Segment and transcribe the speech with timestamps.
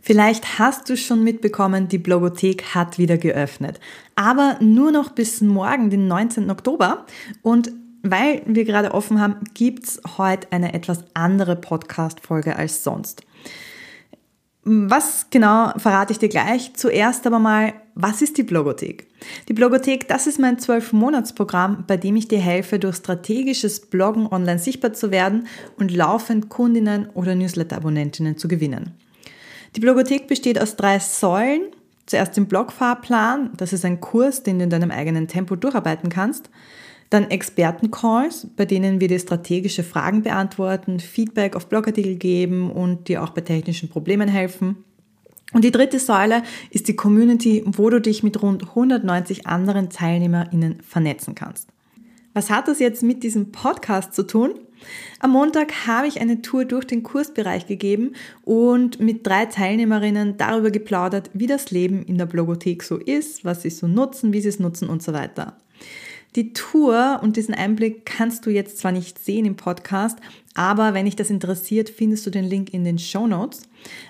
[0.00, 3.80] Vielleicht hast du schon mitbekommen, die Blogothek hat wieder geöffnet.
[4.16, 6.50] Aber nur noch bis morgen, den 19.
[6.50, 7.06] Oktober.
[7.42, 13.22] Und weil wir gerade offen haben, gibt's heute eine etwas andere Podcast-Folge als sonst.
[14.66, 16.72] Was genau verrate ich dir gleich.
[16.74, 19.06] Zuerst aber mal, was ist die Blogothek?
[19.48, 24.58] Die Blogothek, das ist mein 12-Monats-Programm, bei dem ich dir helfe, durch strategisches Bloggen online
[24.58, 25.46] sichtbar zu werden
[25.78, 28.92] und laufend Kundinnen oder Newsletter-Abonnentinnen zu gewinnen.
[29.76, 31.62] Die Blogothek besteht aus drei Säulen.
[32.06, 36.50] Zuerst den Blogfahrplan, das ist ein Kurs, den du in deinem eigenen Tempo durcharbeiten kannst.
[37.10, 43.22] Dann Expertencalls, bei denen wir dir strategische Fragen beantworten, Feedback auf Blogartikel geben und dir
[43.22, 44.84] auch bei technischen Problemen helfen.
[45.52, 50.82] Und die dritte Säule ist die Community, wo du dich mit rund 190 anderen TeilnehmerInnen
[50.82, 51.68] vernetzen kannst.
[52.32, 54.54] Was hat das jetzt mit diesem Podcast zu tun?
[55.20, 60.70] Am Montag habe ich eine Tour durch den Kursbereich gegeben und mit drei Teilnehmerinnen darüber
[60.70, 64.48] geplaudert, wie das Leben in der Blogothek so ist, was sie so nutzen, wie sie
[64.48, 65.56] es nutzen und so weiter.
[66.36, 70.18] Die Tour und diesen Einblick kannst du jetzt zwar nicht sehen im Podcast,
[70.54, 73.62] aber wenn dich das interessiert, findest du den Link in den Show Notes.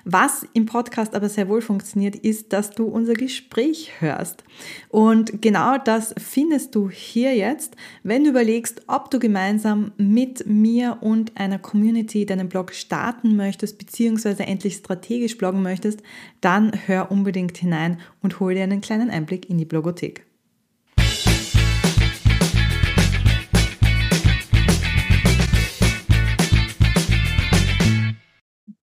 [0.06, 4.44] Was im Podcast aber sehr wohl funktioniert, ist, dass du unser Gespräch hörst.
[4.88, 10.98] Und genau das findest du hier jetzt, wenn du überlegst, ob du gemeinsam mit mir
[11.02, 16.02] und einer Community deinen Blog starten möchtest, beziehungsweise endlich strategisch bloggen möchtest,
[16.40, 20.24] dann hör unbedingt hinein und hol dir einen kleinen Einblick in die Blogothek.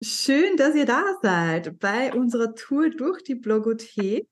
[0.03, 4.27] Schön, dass ihr da seid bei unserer Tour durch die Blogothek.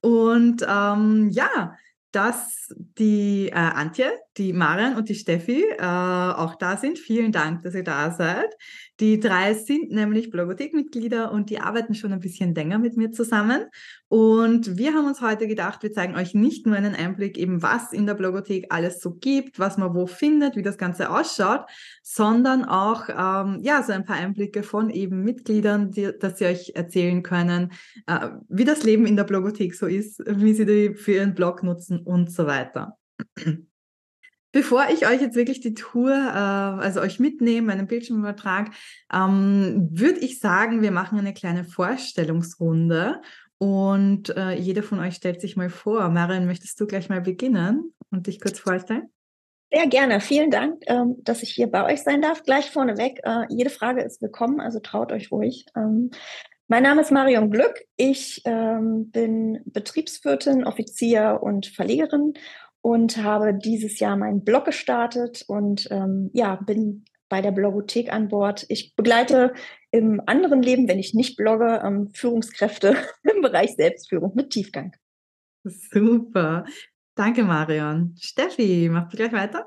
[0.00, 1.74] Und ähm, ja,
[2.12, 7.00] dass die äh, Antje, die Marian und die Steffi äh, auch da sind.
[7.00, 8.54] Vielen Dank, dass ihr da seid.
[9.00, 13.66] Die drei sind nämlich Blogothek-Mitglieder und die arbeiten schon ein bisschen länger mit mir zusammen.
[14.08, 17.92] Und wir haben uns heute gedacht, wir zeigen euch nicht nur einen Einblick eben, was
[17.92, 21.66] in der Blogothek alles so gibt, was man wo findet, wie das Ganze ausschaut,
[22.02, 26.72] sondern auch, ähm, ja, so ein paar Einblicke von eben Mitgliedern, die, dass sie euch
[26.74, 27.70] erzählen können,
[28.06, 31.62] äh, wie das Leben in der Blogothek so ist, wie sie die für ihren Blog
[31.62, 32.96] nutzen und so weiter.
[34.50, 38.70] Bevor ich euch jetzt wirklich die Tour, äh, also euch mitnehme, meinen Bildschirmübertrag,
[39.12, 43.20] ähm, würde ich sagen, wir machen eine kleine Vorstellungsrunde
[43.58, 46.08] und äh, jeder von euch stellt sich mal vor.
[46.08, 49.10] Marion, möchtest du gleich mal beginnen und dich kurz vorstellen?
[49.70, 50.20] Sehr gerne.
[50.20, 52.42] Vielen Dank, ähm, dass ich hier bei euch sein darf.
[52.42, 55.66] Gleich vorneweg, äh, jede Frage ist willkommen, also traut euch ruhig.
[55.76, 56.10] Ähm,
[56.68, 57.80] mein Name ist Marion Glück.
[57.96, 62.34] Ich bin Betriebswirtin, Offizier und Verlegerin
[62.88, 68.28] und habe dieses Jahr meinen Blog gestartet und ähm, ja, bin bei der Blogothek an
[68.28, 68.64] Bord.
[68.70, 69.52] Ich begleite
[69.90, 74.96] im anderen Leben, wenn ich nicht blogge, ähm, Führungskräfte im Bereich Selbstführung mit Tiefgang.
[75.64, 76.64] Super.
[77.14, 78.14] Danke, Marion.
[78.18, 79.66] Steffi, machst du gleich weiter?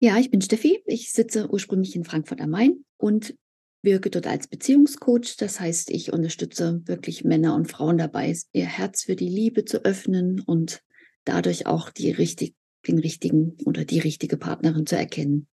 [0.00, 0.82] Ja, ich bin Steffi.
[0.84, 3.34] Ich sitze ursprünglich in Frankfurt am Main und
[3.82, 5.36] wirke dort als Beziehungscoach.
[5.38, 9.86] Das heißt, ich unterstütze wirklich Männer und Frauen dabei, ihr Herz für die Liebe zu
[9.86, 10.82] öffnen und
[11.28, 12.54] dadurch auch die richtig,
[12.86, 15.48] den richtigen oder die richtige Partnerin zu erkennen.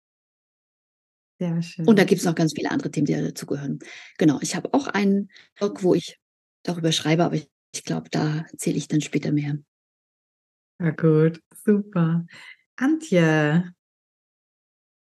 [1.39, 1.87] Sehr schön.
[1.87, 3.79] Und da gibt es noch ganz viele andere Themen, die dazugehören.
[4.17, 6.19] Genau, ich habe auch einen Blog, wo ich
[6.63, 9.57] darüber schreibe, aber ich, ich glaube, da erzähle ich dann später mehr.
[10.79, 12.25] Ja, gut, super.
[12.75, 13.73] Antje.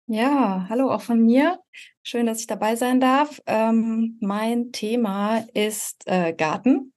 [0.08, 1.60] Ja, hallo auch von mir.
[2.04, 3.42] Schön, dass ich dabei sein darf.
[3.48, 6.94] Ähm, mein Thema ist äh, Garten.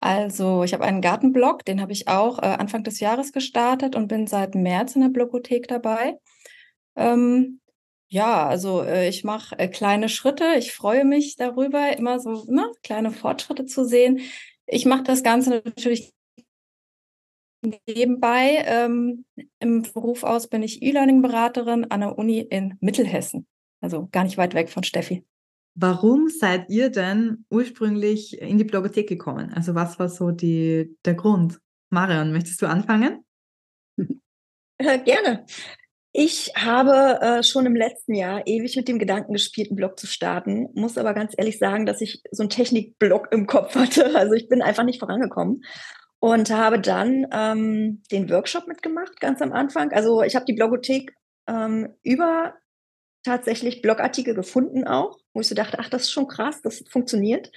[0.00, 4.08] Also ich habe einen Gartenblog, den habe ich auch äh, Anfang des Jahres gestartet und
[4.08, 6.18] bin seit März in der Blogothek dabei.
[6.96, 7.60] Ähm,
[8.08, 10.54] ja, also äh, ich mache äh, kleine Schritte.
[10.58, 14.20] Ich freue mich darüber, immer so ne, kleine Fortschritte zu sehen.
[14.66, 16.12] Ich mache das Ganze natürlich
[17.86, 18.64] nebenbei.
[18.66, 19.24] Ähm,
[19.58, 23.46] Im Beruf aus bin ich E-Learning-Beraterin an der Uni in Mittelhessen.
[23.80, 25.24] Also gar nicht weit weg von Steffi.
[25.78, 29.52] Warum seid ihr denn ursprünglich in die Blogothek gekommen?
[29.54, 31.60] Also was war so die, der Grund?
[31.90, 33.24] Marion, möchtest du anfangen?
[34.78, 35.44] Äh, gerne.
[36.12, 40.06] Ich habe äh, schon im letzten Jahr ewig mit dem Gedanken gespielt, einen Blog zu
[40.06, 44.14] starten, muss aber ganz ehrlich sagen, dass ich so einen Technikblog im Kopf hatte.
[44.14, 45.62] Also ich bin einfach nicht vorangekommen
[46.20, 49.92] und habe dann ähm, den Workshop mitgemacht, ganz am Anfang.
[49.92, 51.14] Also ich habe die Blogothek
[51.46, 52.54] ähm, über
[53.22, 57.52] tatsächlich Blogartikel gefunden auch, wo ich so dachte, ach, das ist schon krass, das funktioniert.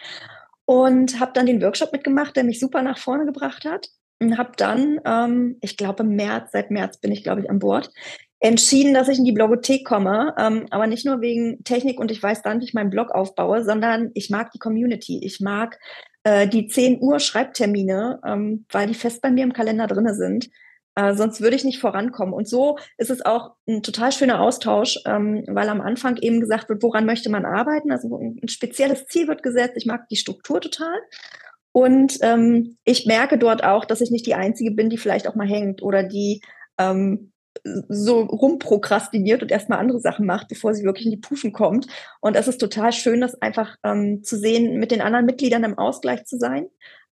[0.65, 3.87] Und habe dann den Workshop mitgemacht, der mich super nach vorne gebracht hat.
[4.21, 7.59] Und habe dann, ähm, ich glaube, im März, seit März bin ich, glaube ich, an
[7.59, 7.89] Bord,
[8.41, 12.21] entschieden, dass ich in die Blogothek komme, ähm, aber nicht nur wegen Technik und ich
[12.21, 15.19] weiß dann, wie ich meinen Blog aufbaue, sondern ich mag die Community.
[15.23, 15.77] Ich mag
[16.23, 20.49] äh, die 10 Uhr Schreibtermine, ähm, weil die fest bei mir im Kalender drinne sind.
[20.95, 22.33] Äh, sonst würde ich nicht vorankommen.
[22.33, 26.69] Und so ist es auch ein total schöner Austausch, ähm, weil am Anfang eben gesagt
[26.69, 27.91] wird, woran möchte man arbeiten?
[27.91, 29.75] Also ein spezielles Ziel wird gesetzt.
[29.77, 30.97] Ich mag die Struktur total.
[31.71, 35.35] Und ähm, ich merke dort auch, dass ich nicht die Einzige bin, die vielleicht auch
[35.35, 36.41] mal hängt oder die
[36.79, 37.31] ähm,
[37.63, 41.87] so rumprokrastiniert und erstmal andere Sachen macht, bevor sie wirklich in die Puschen kommt.
[42.21, 45.77] Und es ist total schön, das einfach ähm, zu sehen, mit den anderen Mitgliedern im
[45.77, 46.67] Ausgleich zu sein.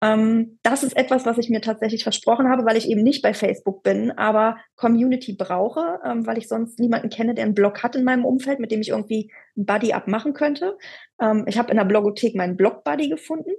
[0.04, 3.34] Ähm, das ist etwas, was ich mir tatsächlich versprochen habe, weil ich eben nicht bei
[3.34, 7.96] Facebook bin, aber Community brauche, ähm, weil ich sonst niemanden kenne, der einen Blog hat
[7.96, 10.78] in meinem Umfeld, mit dem ich irgendwie ein Buddy-Up machen könnte.
[11.22, 13.52] Ähm, ich habe in der Blogothek meinen Blog-Buddy gefunden,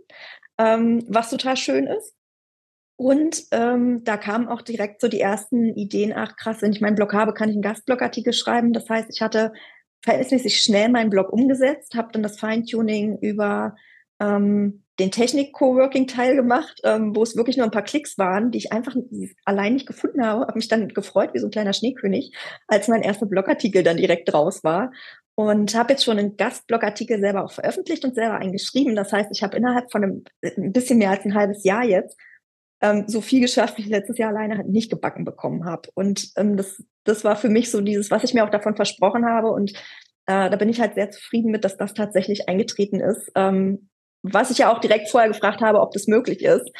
[0.59, 2.15] ähm, was total schön ist.
[2.97, 6.95] Und ähm, da kamen auch direkt so die ersten Ideen, ach krass, wenn ich meinen
[6.95, 8.75] Blog habe, kann ich einen Gastblogartikel schreiben.
[8.75, 9.53] Das heißt, ich hatte
[10.03, 13.75] verhältnismäßig schnell meinen Blog umgesetzt, habe dann das Feintuning über
[14.21, 18.73] ähm, den Technik-Coworking-Teil gemacht, ähm, wo es wirklich nur ein paar Klicks waren, die ich
[18.73, 18.95] einfach
[19.45, 20.43] allein nicht gefunden habe.
[20.43, 22.33] Habe mich dann gefreut wie so ein kleiner Schneekönig,
[22.69, 24.93] als mein erster Blogartikel dann direkt raus war.
[25.37, 28.95] Und habe jetzt schon einen Gastblogartikel selber auch veröffentlicht und selber eingeschrieben.
[28.95, 32.17] Das heißt, ich habe innerhalb von einem ein bisschen mehr als ein halbes Jahr jetzt
[32.85, 35.89] ähm, so viel geschafft, wie ich letztes Jahr alleine halt nicht gebacken bekommen habe.
[35.95, 39.25] Und ähm, das, das war für mich so dieses, was ich mir auch davon versprochen
[39.27, 39.51] habe.
[39.51, 39.73] Und
[40.27, 43.31] äh, da bin ich halt sehr zufrieden mit, dass das tatsächlich eingetreten ist.
[43.35, 43.89] Ähm,
[44.25, 46.71] was ich ja auch direkt vorher gefragt habe, ob das möglich ist.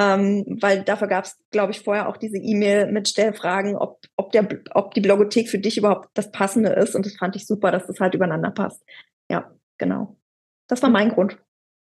[0.00, 4.32] Ähm, weil dafür gab es, glaube ich, vorher auch diese E-Mail mit Stellfragen, ob, ob,
[4.32, 6.96] der, ob die Blogothek für dich überhaupt das Passende ist.
[6.96, 8.82] Und das fand ich super, dass das halt übereinander passt.
[9.30, 10.16] Ja, genau.
[10.66, 11.38] Das war mein Grund.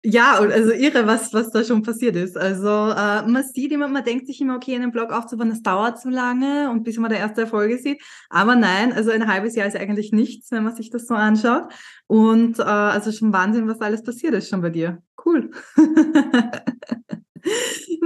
[0.09, 2.37] Ja, also irre, was, was da schon passiert ist.
[2.37, 6.01] Also äh, man sieht immer, man denkt sich immer, okay, einen Blog aufzubauen, das dauert
[6.01, 8.01] zu lange und bis man der erste Erfolge sieht.
[8.31, 11.73] Aber nein, also ein halbes Jahr ist eigentlich nichts, wenn man sich das so anschaut.
[12.07, 15.03] Und äh, also schon Wahnsinn, was alles passiert ist schon bei dir.
[15.25, 15.51] Cool.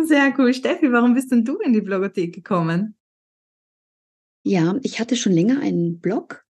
[0.03, 0.55] Sehr cool.
[0.55, 2.97] Steffi, warum bist denn du in die Blogothek gekommen?
[4.43, 6.47] Ja, ich hatte schon länger einen Blog,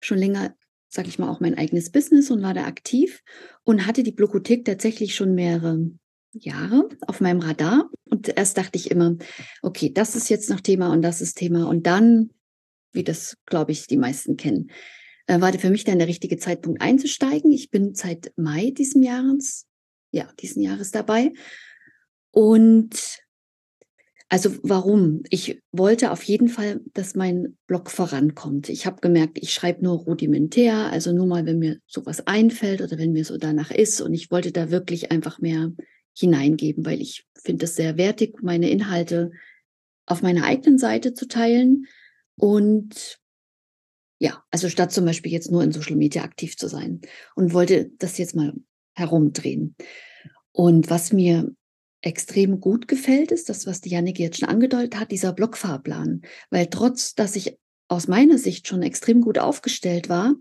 [0.00, 0.54] schon länger
[0.94, 3.22] sage ich mal, auch mein eigenes Business und war da aktiv
[3.64, 5.90] und hatte die Blogothek tatsächlich schon mehrere
[6.32, 7.90] Jahre auf meinem Radar.
[8.04, 9.16] Und erst dachte ich immer,
[9.62, 11.68] okay, das ist jetzt noch Thema und das ist Thema.
[11.68, 12.30] Und dann,
[12.92, 14.70] wie das, glaube ich, die meisten kennen,
[15.26, 17.50] äh, war für mich dann der richtige Zeitpunkt einzusteigen.
[17.50, 19.66] Ich bin seit Mai diesen Jahres,
[20.12, 21.32] ja, diesen Jahres dabei.
[22.30, 23.23] Und
[24.28, 25.22] also warum?
[25.30, 28.68] Ich wollte auf jeden Fall, dass mein Blog vorankommt.
[28.68, 32.98] Ich habe gemerkt, ich schreibe nur rudimentär, also nur mal, wenn mir sowas einfällt oder
[32.98, 34.00] wenn mir so danach ist.
[34.00, 35.72] Und ich wollte da wirklich einfach mehr
[36.16, 39.32] hineingeben, weil ich finde es sehr wertig, meine Inhalte
[40.06, 41.86] auf meiner eigenen Seite zu teilen.
[42.36, 43.18] Und
[44.18, 47.00] ja, also statt zum Beispiel jetzt nur in Social Media aktiv zu sein
[47.34, 48.54] und wollte das jetzt mal
[48.94, 49.76] herumdrehen.
[50.52, 51.54] Und was mir
[52.04, 56.22] extrem gut gefällt, ist das, was die Janik jetzt schon angedeutet hat, dieser Blockfahrplan.
[56.50, 57.58] Weil trotz, dass ich
[57.88, 60.34] aus meiner Sicht schon extrem gut aufgestellt war,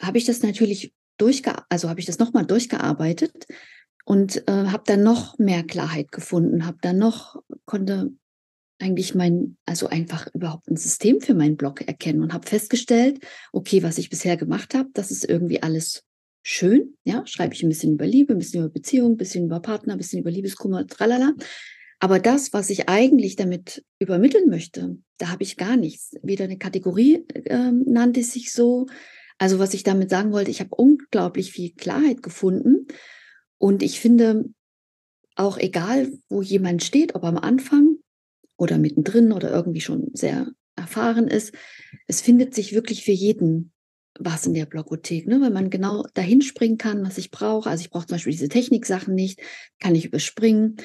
[0.00, 3.46] habe ich das natürlich durchge also habe ich das nochmal durchgearbeitet
[4.04, 8.12] und äh, habe dann noch mehr Klarheit gefunden, habe dann noch, konnte
[8.80, 13.82] eigentlich mein, also einfach überhaupt ein System für meinen Blog erkennen und habe festgestellt, okay,
[13.82, 16.04] was ich bisher gemacht habe, das ist irgendwie alles
[16.42, 19.60] schön, ja, schreibe ich ein bisschen über Liebe, ein bisschen über Beziehung, ein bisschen über
[19.60, 21.34] Partner, ein bisschen über Liebeskummer, tralala.
[22.00, 26.14] Aber das, was ich eigentlich damit übermitteln möchte, da habe ich gar nichts.
[26.22, 28.86] Weder eine Kategorie äh, nannte sich so.
[29.38, 32.88] Also was ich damit sagen wollte, ich habe unglaublich viel Klarheit gefunden.
[33.58, 34.46] Und ich finde,
[35.36, 37.96] auch egal, wo jemand steht, ob am Anfang
[38.56, 41.54] oder mittendrin oder irgendwie schon sehr erfahren ist,
[42.06, 43.71] es findet sich wirklich für jeden
[44.18, 45.40] was in der Blogothek, ne?
[45.40, 47.68] weil man genau dahin springen kann, was ich brauche.
[47.68, 49.40] Also ich brauche zum Beispiel diese Techniksachen nicht,
[49.80, 50.76] kann ich überspringen.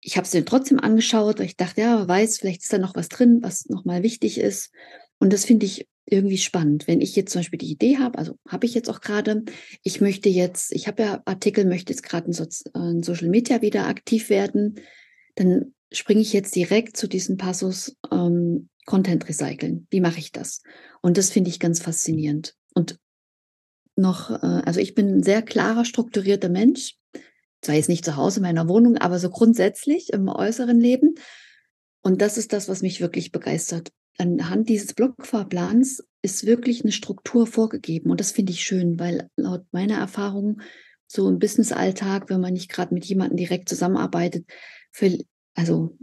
[0.00, 2.94] Ich habe es mir trotzdem angeschaut, weil ich dachte, ja, weiß, vielleicht ist da noch
[2.94, 4.70] was drin, was nochmal wichtig ist.
[5.18, 6.86] Und das finde ich irgendwie spannend.
[6.86, 9.44] Wenn ich jetzt zum Beispiel die Idee habe, also habe ich jetzt auch gerade,
[9.82, 13.86] ich möchte jetzt, ich habe ja Artikel, möchte jetzt gerade in, in Social Media wieder
[13.86, 14.80] aktiv werden,
[15.36, 19.86] dann springe ich jetzt direkt zu diesem Passus ähm, Content recyceln.
[19.90, 20.62] Wie mache ich das?
[21.00, 22.54] Und das finde ich ganz faszinierend.
[22.74, 22.98] Und
[23.96, 26.96] noch, äh, also ich bin ein sehr klarer, strukturierter Mensch.
[27.62, 31.14] Zwar jetzt nicht zu Hause in meiner Wohnung, aber so grundsätzlich im äußeren Leben.
[32.02, 33.90] Und das ist das, was mich wirklich begeistert.
[34.18, 38.10] Anhand dieses Blockfahrplans ist wirklich eine Struktur vorgegeben.
[38.10, 40.60] Und das finde ich schön, weil laut meiner Erfahrung
[41.06, 44.46] so im Business-Alltag, wenn man nicht gerade mit jemandem direkt zusammenarbeitet,
[44.92, 45.18] für,
[45.54, 45.96] also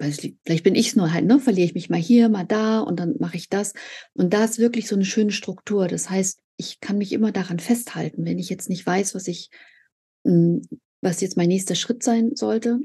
[0.00, 2.98] vielleicht bin ich es nur halt, ne, verliere ich mich mal hier, mal da und
[2.98, 3.74] dann mache ich das.
[4.14, 5.88] Und da ist wirklich so eine schöne Struktur.
[5.88, 9.50] Das heißt, ich kann mich immer daran festhalten, wenn ich jetzt nicht weiß, was ich,
[10.26, 10.62] hm,
[11.02, 12.78] was jetzt mein nächster Schritt sein sollte.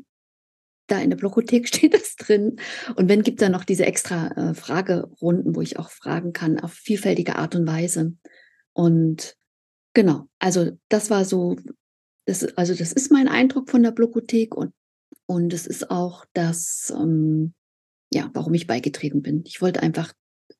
[0.87, 2.57] Da in der Blokothek steht das drin.
[2.95, 6.73] Und wenn gibt da noch diese extra äh, Fragerunden, wo ich auch fragen kann auf
[6.73, 8.13] vielfältige Art und Weise.
[8.73, 9.37] Und
[9.93, 11.55] genau, also das war so,
[12.25, 14.73] das, also das ist mein Eindruck von der Blokothek und
[15.25, 17.53] und es ist auch das, ähm,
[18.13, 19.43] ja, warum ich beigetreten bin.
[19.45, 20.13] Ich wollte einfach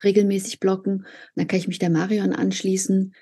[0.04, 1.06] regelmäßig blocken.
[1.36, 3.14] Dann kann ich mich der Marion anschließen.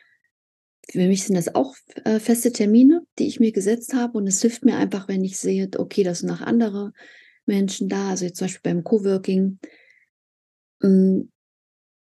[0.89, 1.75] Für mich sind das auch
[2.06, 4.18] äh, feste Termine, die ich mir gesetzt habe.
[4.18, 6.94] Und es hilft mir einfach, wenn ich sehe, okay, das sind noch andere
[7.46, 8.10] Menschen da.
[8.10, 9.60] Also jetzt zum Beispiel beim Coworking
[10.82, 11.32] ähm,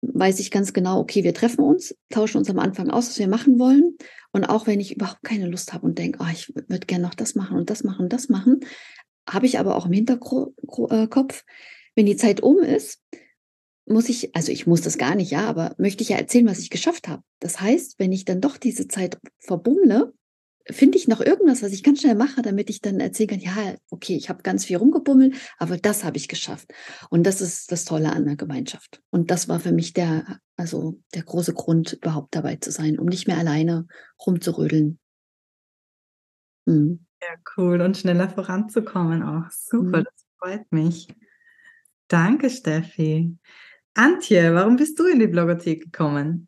[0.01, 3.27] weiß ich ganz genau, okay, wir treffen uns, tauschen uns am Anfang aus, was wir
[3.27, 3.96] machen wollen.
[4.32, 7.13] Und auch wenn ich überhaupt keine Lust habe und denke, oh, ich würde gerne noch
[7.13, 8.60] das machen und das machen und das machen,
[9.30, 11.44] habe ich aber auch im Hinterkopf,
[11.96, 13.01] wenn die Zeit um ist,
[13.86, 16.60] muss ich, also ich muss das gar nicht, ja, aber möchte ich ja erzählen, was
[16.60, 17.24] ich geschafft habe.
[17.39, 20.13] Das heißt, wenn ich dann doch diese Zeit verbummle,
[20.70, 23.75] finde ich noch irgendwas, was ich ganz schnell mache, damit ich dann erzählen kann, ja,
[23.89, 26.74] okay, ich habe ganz viel rumgebummelt, aber das habe ich geschafft.
[27.10, 29.01] Und das ist das Tolle an der Gemeinschaft.
[29.10, 33.08] Und das war für mich der, also der große Grund, überhaupt dabei zu sein, um
[33.08, 33.88] nicht mehr alleine
[34.25, 35.00] rumzurödeln.
[36.65, 37.06] Mhm.
[37.58, 39.50] Cool und schneller voranzukommen auch.
[39.52, 40.04] Super, mhm.
[40.04, 41.08] das freut mich.
[42.08, 43.38] Danke, Steffi.
[43.94, 46.48] Antje, warum bist du in die Blogothek gekommen?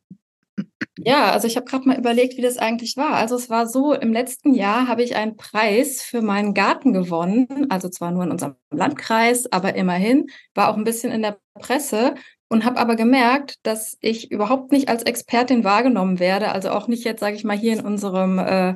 [0.98, 3.15] Ja, also ich habe gerade mal überlegt, wie das eigentlich war.
[3.15, 7.68] Also es war so, im letzten Jahr habe ich einen Preis für meinen Garten gewonnen,
[7.70, 12.15] also zwar nur in unserem Landkreis, aber immerhin, war auch ein bisschen in der Presse
[12.48, 17.04] und habe aber gemerkt, dass ich überhaupt nicht als Expertin wahrgenommen werde, also auch nicht
[17.04, 18.75] jetzt, sage ich mal, hier in unserem äh,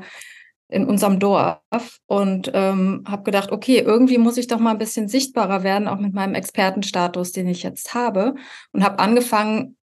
[0.69, 1.59] in unserem Dorf
[2.05, 5.99] und ähm, habe gedacht, okay, irgendwie muss ich doch mal ein bisschen sichtbarer werden, auch
[5.99, 8.35] mit meinem Expertenstatus, den ich jetzt habe,
[8.71, 9.75] und habe angefangen,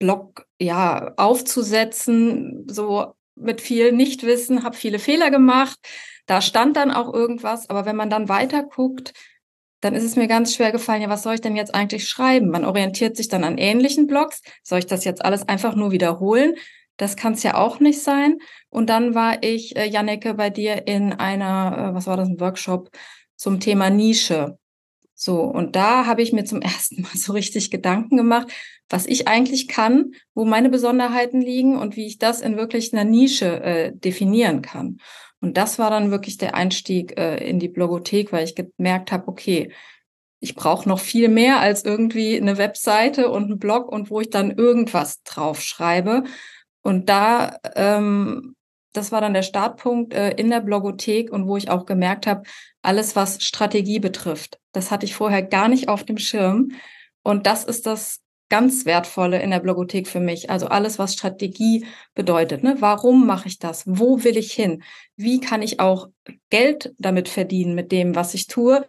[0.00, 5.78] Blog ja aufzusetzen, so mit viel Nichtwissen, habe viele Fehler gemacht.
[6.26, 9.12] Da stand dann auch irgendwas, aber wenn man dann weiter guckt,
[9.80, 12.48] dann ist es mir ganz schwer gefallen, ja, was soll ich denn jetzt eigentlich schreiben?
[12.48, 14.40] Man orientiert sich dann an ähnlichen Blogs.
[14.62, 16.54] Soll ich das jetzt alles einfach nur wiederholen?
[16.96, 18.38] Das kann es ja auch nicht sein.
[18.70, 22.40] Und dann war ich, äh, Janneke, bei dir in einer, äh, was war das, ein
[22.40, 22.90] Workshop
[23.36, 24.58] zum Thema Nische.
[25.14, 28.52] So, und da habe ich mir zum ersten Mal so richtig Gedanken gemacht,
[28.88, 33.04] was ich eigentlich kann, wo meine Besonderheiten liegen und wie ich das in wirklich einer
[33.04, 34.98] Nische äh, definieren kann.
[35.40, 39.28] Und das war dann wirklich der Einstieg äh, in die Blogothek, weil ich gemerkt habe,
[39.28, 39.72] okay,
[40.40, 44.30] ich brauche noch viel mehr als irgendwie eine Webseite und einen Blog und wo ich
[44.30, 46.24] dann irgendwas draufschreibe,
[46.84, 48.54] und da, ähm,
[48.92, 52.42] das war dann der Startpunkt äh, in der Blogothek und wo ich auch gemerkt habe,
[52.82, 56.72] alles, was Strategie betrifft, das hatte ich vorher gar nicht auf dem Schirm.
[57.22, 60.50] Und das ist das ganz Wertvolle in der Blogothek für mich.
[60.50, 62.62] Also alles, was Strategie bedeutet.
[62.62, 62.76] Ne?
[62.80, 63.84] Warum mache ich das?
[63.86, 64.82] Wo will ich hin?
[65.16, 66.08] Wie kann ich auch
[66.50, 68.86] Geld damit verdienen mit dem, was ich tue?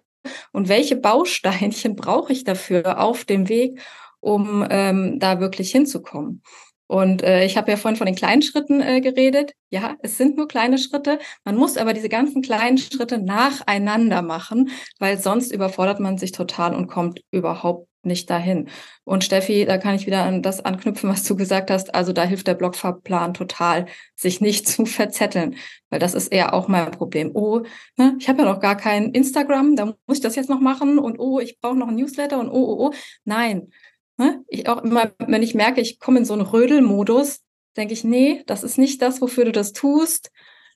[0.51, 3.79] Und welche Bausteinchen brauche ich dafür auf dem Weg,
[4.19, 6.43] um ähm, da wirklich hinzukommen?
[6.87, 9.53] Und äh, ich habe ja vorhin von den kleinen Schritten äh, geredet.
[9.69, 11.19] Ja, es sind nur kleine Schritte.
[11.43, 16.75] Man muss aber diese ganzen kleinen Schritte nacheinander machen, weil sonst überfordert man sich total
[16.75, 18.69] und kommt überhaupt nicht dahin.
[19.03, 21.93] Und Steffi, da kann ich wieder an das anknüpfen, was du gesagt hast.
[21.93, 25.55] Also da hilft der Blockfahrplan total, sich nicht zu verzetteln,
[25.89, 27.31] weil das ist eher auch mein Problem.
[27.33, 27.63] Oh,
[27.97, 30.99] ne, ich habe ja noch gar kein Instagram, da muss ich das jetzt noch machen
[30.99, 32.93] und oh, ich brauche noch ein Newsletter und oh, oh, oh.
[33.25, 33.71] Nein,
[34.17, 34.43] Ne?
[34.47, 37.41] Ich auch immer, wenn ich merke, ich komme in so einen Rödelmodus,
[37.75, 40.31] denke ich, nee, das ist nicht das, wofür du das tust.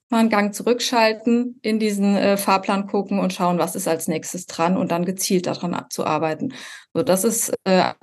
[0.09, 4.47] Mal einen Gang zurückschalten, in diesen äh, Fahrplan gucken und schauen, was ist als nächstes
[4.47, 6.53] dran und dann gezielt daran abzuarbeiten.
[6.93, 7.93] So, das ist äh,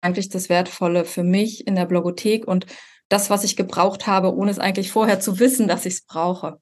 [0.00, 2.66] eigentlich das Wertvolle für mich in der Blogothek und
[3.08, 6.60] das, was ich gebraucht habe, ohne es eigentlich vorher zu wissen, dass ich es brauche.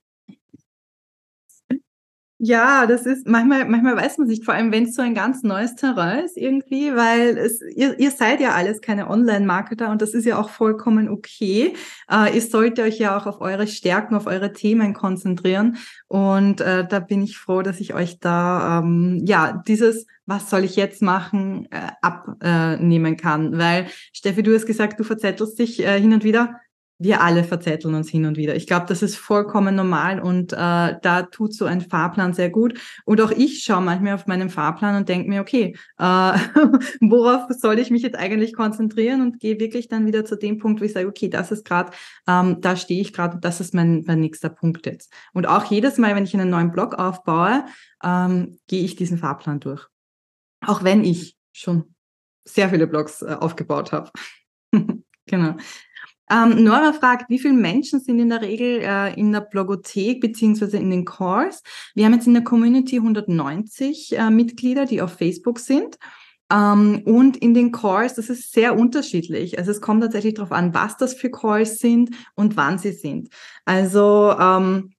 [2.38, 5.42] Ja, das ist manchmal, manchmal weiß man nicht, vor allem wenn es so ein ganz
[5.42, 10.12] neues Terrain ist irgendwie, weil es, ihr, ihr seid ja alles keine Online-Marketer und das
[10.12, 11.72] ist ja auch vollkommen okay.
[12.10, 15.78] Äh, ihr sollt euch ja auch auf eure Stärken, auf eure Themen konzentrieren
[16.08, 20.64] und äh, da bin ich froh, dass ich euch da ähm, ja dieses was soll
[20.64, 23.58] ich jetzt machen, äh, abnehmen kann.
[23.58, 26.60] Weil, Steffi, du hast gesagt, du verzettelst dich äh, hin und wieder
[26.98, 28.56] wir alle verzetteln uns hin und wieder.
[28.56, 32.80] Ich glaube, das ist vollkommen normal und äh, da tut so ein Fahrplan sehr gut.
[33.04, 36.02] Und auch ich schaue manchmal auf meinen Fahrplan und denke mir, okay, äh,
[37.00, 40.80] worauf soll ich mich jetzt eigentlich konzentrieren und gehe wirklich dann wieder zu dem Punkt,
[40.80, 41.92] wo ich sage, okay, das ist gerade,
[42.26, 45.12] ähm, da stehe ich gerade, das ist mein, mein nächster Punkt jetzt.
[45.34, 47.66] Und auch jedes Mal, wenn ich einen neuen Blog aufbaue,
[48.02, 49.86] ähm, gehe ich diesen Fahrplan durch.
[50.64, 51.94] Auch wenn ich schon
[52.46, 54.10] sehr viele Blogs äh, aufgebaut habe.
[55.26, 55.56] genau.
[56.30, 60.76] Ähm, Nora fragt, wie viele Menschen sind in der Regel äh, in der Blogothek beziehungsweise
[60.78, 61.62] in den Calls?
[61.94, 65.98] Wir haben jetzt in der Community 190 äh, Mitglieder, die auf Facebook sind.
[66.50, 69.58] Ähm, und in den Calls, das ist sehr unterschiedlich.
[69.58, 73.28] Also es kommt tatsächlich darauf an, was das für Calls sind und wann sie sind.
[73.64, 74.92] Also ähm,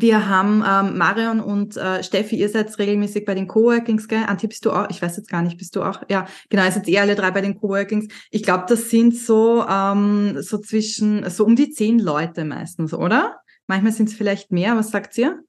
[0.00, 4.24] wir haben ähm, Marion und äh, Steffi, ihr seid regelmäßig bei den Coworkings, gell?
[4.26, 4.88] Anti, bist du auch?
[4.88, 6.02] Ich weiß jetzt gar nicht, bist du auch?
[6.08, 8.08] Ja, genau, ihr seid eh alle drei bei den Coworkings.
[8.30, 13.40] Ich glaube, das sind so, ähm, so zwischen, so um die zehn Leute meistens, oder?
[13.66, 14.76] Manchmal sind es vielleicht mehr.
[14.76, 15.40] Was sagt ihr?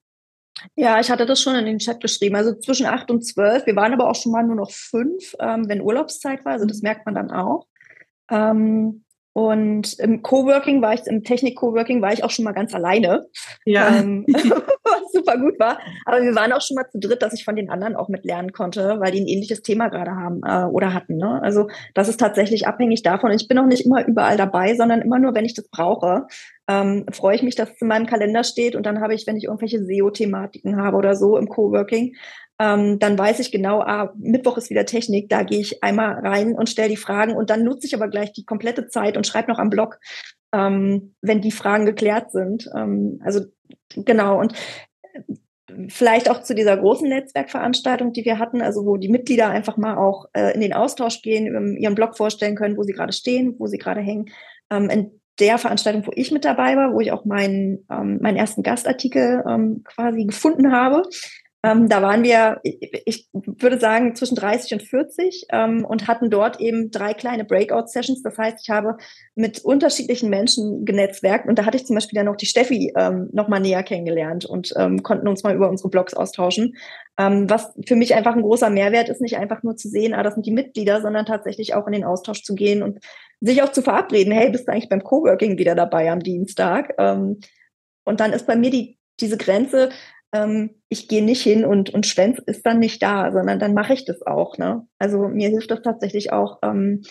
[0.75, 2.35] Ja, ich hatte das schon in den Chat geschrieben.
[2.35, 3.65] Also zwischen acht und zwölf.
[3.65, 6.53] Wir waren aber auch schon mal nur noch fünf, ähm, wenn Urlaubszeit war.
[6.53, 6.87] Also das mhm.
[6.87, 7.67] merkt man dann auch.
[8.29, 9.02] Ähm,
[9.33, 13.25] und im Coworking war ich, im Technik-Coworking war ich auch schon mal ganz alleine.
[13.65, 13.97] Ja.
[13.97, 14.25] Ähm,
[14.83, 15.79] was super gut war.
[16.05, 18.25] Aber wir waren auch schon mal zu dritt, dass ich von den anderen auch mit
[18.25, 21.17] lernen konnte, weil die ein ähnliches Thema gerade haben äh, oder hatten.
[21.17, 21.41] Ne?
[21.41, 23.31] Also das ist tatsächlich abhängig davon.
[23.31, 26.27] Ich bin auch nicht immer überall dabei, sondern immer nur, wenn ich das brauche.
[26.67, 29.35] Ähm, freue ich mich, dass es in meinem Kalender steht und dann habe ich, wenn
[29.35, 32.15] ich irgendwelche SEO-Thematiken habe oder so im Coworking,
[32.59, 36.53] ähm, dann weiß ich genau, ah, Mittwoch ist wieder Technik, da gehe ich einmal rein
[36.53, 39.51] und stelle die Fragen und dann nutze ich aber gleich die komplette Zeit und schreibe
[39.51, 39.99] noch am Blog,
[40.53, 42.69] ähm, wenn die Fragen geklärt sind.
[42.75, 43.41] Ähm, also
[43.95, 44.53] genau, und
[45.89, 49.97] vielleicht auch zu dieser großen Netzwerkveranstaltung, die wir hatten, also wo die Mitglieder einfach mal
[49.97, 53.67] auch äh, in den Austausch gehen, ihren Blog vorstellen können, wo sie gerade stehen, wo
[53.67, 54.25] sie gerade hängen.
[54.69, 58.37] Ähm, in der Veranstaltung, wo ich mit dabei war, wo ich auch meinen, ähm, meinen
[58.37, 61.03] ersten Gastartikel ähm, quasi gefunden habe,
[61.65, 66.59] ähm, da waren wir, ich würde sagen, zwischen 30 und 40 ähm, und hatten dort
[66.59, 68.21] eben drei kleine Breakout-Sessions.
[68.21, 68.97] Das heißt, ich habe
[69.33, 73.29] mit unterschiedlichen Menschen genetzwerkt und da hatte ich zum Beispiel dann noch die Steffi ähm,
[73.31, 76.75] noch mal näher kennengelernt und ähm, konnten uns mal über unsere Blogs austauschen.
[77.17, 80.23] Ähm, was für mich einfach ein großer Mehrwert ist, nicht einfach nur zu sehen, ah,
[80.23, 82.99] das sind die Mitglieder, sondern tatsächlich auch in den Austausch zu gehen und
[83.45, 84.33] sich auch zu verabreden.
[84.33, 86.93] Hey, bist du eigentlich beim Coworking wieder dabei am Dienstag?
[86.97, 87.39] Ähm,
[88.05, 89.89] und dann ist bei mir die diese Grenze,
[90.33, 93.93] ähm, ich gehe nicht hin und, und Schwänz ist dann nicht da, sondern dann mache
[93.93, 94.57] ich das auch.
[94.57, 94.87] Ne?
[94.97, 97.03] Also mir hilft das tatsächlich auch, ähm,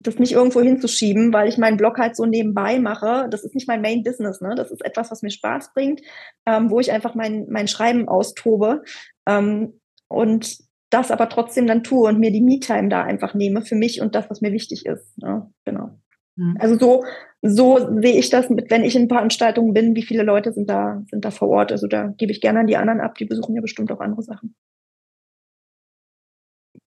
[0.00, 3.28] das nicht irgendwo hinzuschieben, weil ich meinen Blog halt so nebenbei mache.
[3.30, 4.54] Das ist nicht mein Main Business, ne?
[4.56, 6.00] Das ist etwas, was mir Spaß bringt,
[6.44, 8.82] ähm, wo ich einfach mein, mein Schreiben austobe
[9.28, 10.58] ähm, und
[10.92, 14.14] das aber trotzdem dann tue und mir die Me-Time da einfach nehme für mich und
[14.14, 15.18] das, was mir wichtig ist.
[15.18, 15.50] Ne?
[15.64, 15.90] Genau.
[16.36, 16.56] Mhm.
[16.58, 17.04] Also so,
[17.42, 21.02] so sehe ich das mit, wenn ich in Veranstaltungen bin, wie viele Leute sind da,
[21.10, 21.72] sind da vor Ort.
[21.72, 24.22] Also da gebe ich gerne an die anderen ab, die besuchen ja bestimmt auch andere
[24.22, 24.54] Sachen.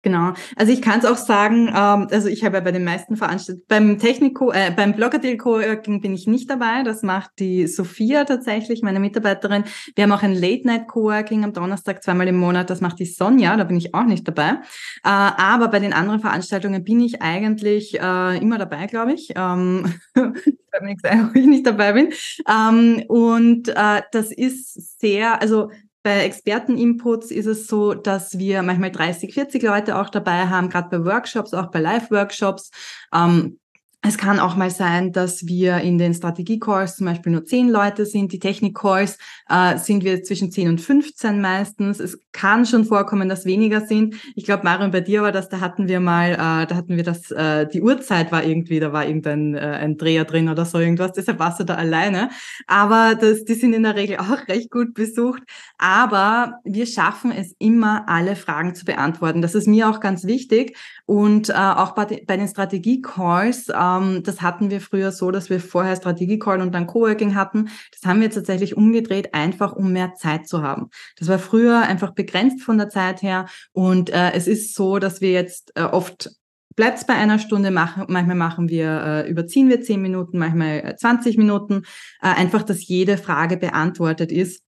[0.06, 0.34] Genau.
[0.54, 3.66] Also ich kann es auch sagen, ähm, also ich habe ja bei den meisten Veranstaltungen,
[3.66, 6.84] beim Technico, äh, beim Bloggerdeal Coworking bin ich nicht dabei.
[6.84, 9.64] Das macht die Sophia tatsächlich, meine Mitarbeiterin.
[9.96, 12.70] Wir haben auch ein Late Night Coworking am Donnerstag zweimal im Monat.
[12.70, 13.56] Das macht die Sonja.
[13.56, 14.60] Da bin ich auch nicht dabei.
[15.02, 19.32] Äh, aber bei den anderen Veranstaltungen bin ich eigentlich äh, immer dabei, glaube ich.
[19.34, 22.12] Ähm, ich habe nichts ein, wo ich nicht dabei bin.
[22.48, 25.72] Ähm, und äh, das ist sehr, also
[26.06, 30.88] bei Experteninputs ist es so, dass wir manchmal 30, 40 Leute auch dabei haben, gerade
[30.88, 32.70] bei Workshops, auch bei Live-Workshops.
[33.12, 33.58] Ähm,
[34.06, 38.06] es kann auch mal sein, dass wir in den Strategie-Calls zum Beispiel nur zehn Leute
[38.06, 38.32] sind.
[38.32, 41.98] Die Technik-Calls äh, sind wir zwischen 10 und 15 meistens.
[41.98, 44.14] Es kann schon vorkommen, dass weniger sind.
[44.36, 47.02] Ich glaube, Marion, bei dir war das, da hatten wir mal, äh, da hatten wir
[47.02, 50.78] das, äh, die Uhrzeit war irgendwie, da war irgendein äh, ein Dreher drin oder so
[50.78, 51.12] irgendwas.
[51.12, 52.30] Deshalb warst du da alleine.
[52.68, 55.42] Aber das, die sind in der Regel auch recht gut besucht.
[55.78, 59.42] Aber wir schaffen es immer, alle Fragen zu beantworten.
[59.42, 60.76] Das ist mir auch ganz wichtig.
[61.06, 65.60] Und äh, auch bei, bei den Strategie-Calls, ähm, das hatten wir früher so, dass wir
[65.60, 67.68] vorher Strategie-Call und dann Coworking hatten.
[67.92, 70.90] Das haben wir jetzt tatsächlich umgedreht, einfach um mehr Zeit zu haben.
[71.16, 73.46] Das war früher einfach begrenzt von der Zeit her.
[73.72, 76.30] Und äh, es ist so, dass wir jetzt äh, oft
[76.74, 81.38] bleibt bei einer Stunde, machen, manchmal machen wir, äh, überziehen wir zehn Minuten, manchmal 20
[81.38, 81.82] Minuten,
[82.20, 84.65] äh, einfach, dass jede Frage beantwortet ist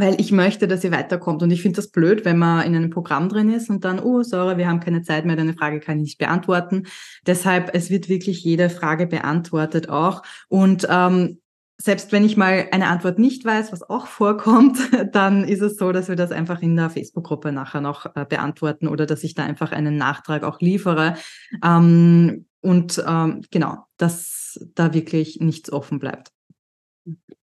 [0.00, 1.42] weil ich möchte, dass ihr weiterkommt.
[1.42, 4.22] Und ich finde das blöd, wenn man in einem Programm drin ist und dann, oh,
[4.22, 6.84] sorry, wir haben keine Zeit mehr, deine Frage kann ich nicht beantworten.
[7.26, 10.22] Deshalb, es wird wirklich jede Frage beantwortet auch.
[10.48, 11.38] Und ähm,
[11.78, 14.78] selbst wenn ich mal eine Antwort nicht weiß, was auch vorkommt,
[15.12, 18.88] dann ist es so, dass wir das einfach in der Facebook-Gruppe nachher noch äh, beantworten
[18.88, 21.16] oder dass ich da einfach einen Nachtrag auch liefere.
[21.62, 26.32] Ähm, und ähm, genau, dass da wirklich nichts offen bleibt.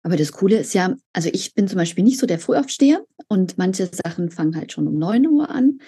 [0.04, 3.58] Aber das Coole ist ja, also ich bin zum Beispiel nicht so der Frühaufsteher und
[3.58, 5.80] manche Sachen fangen halt schon um 9 Uhr an.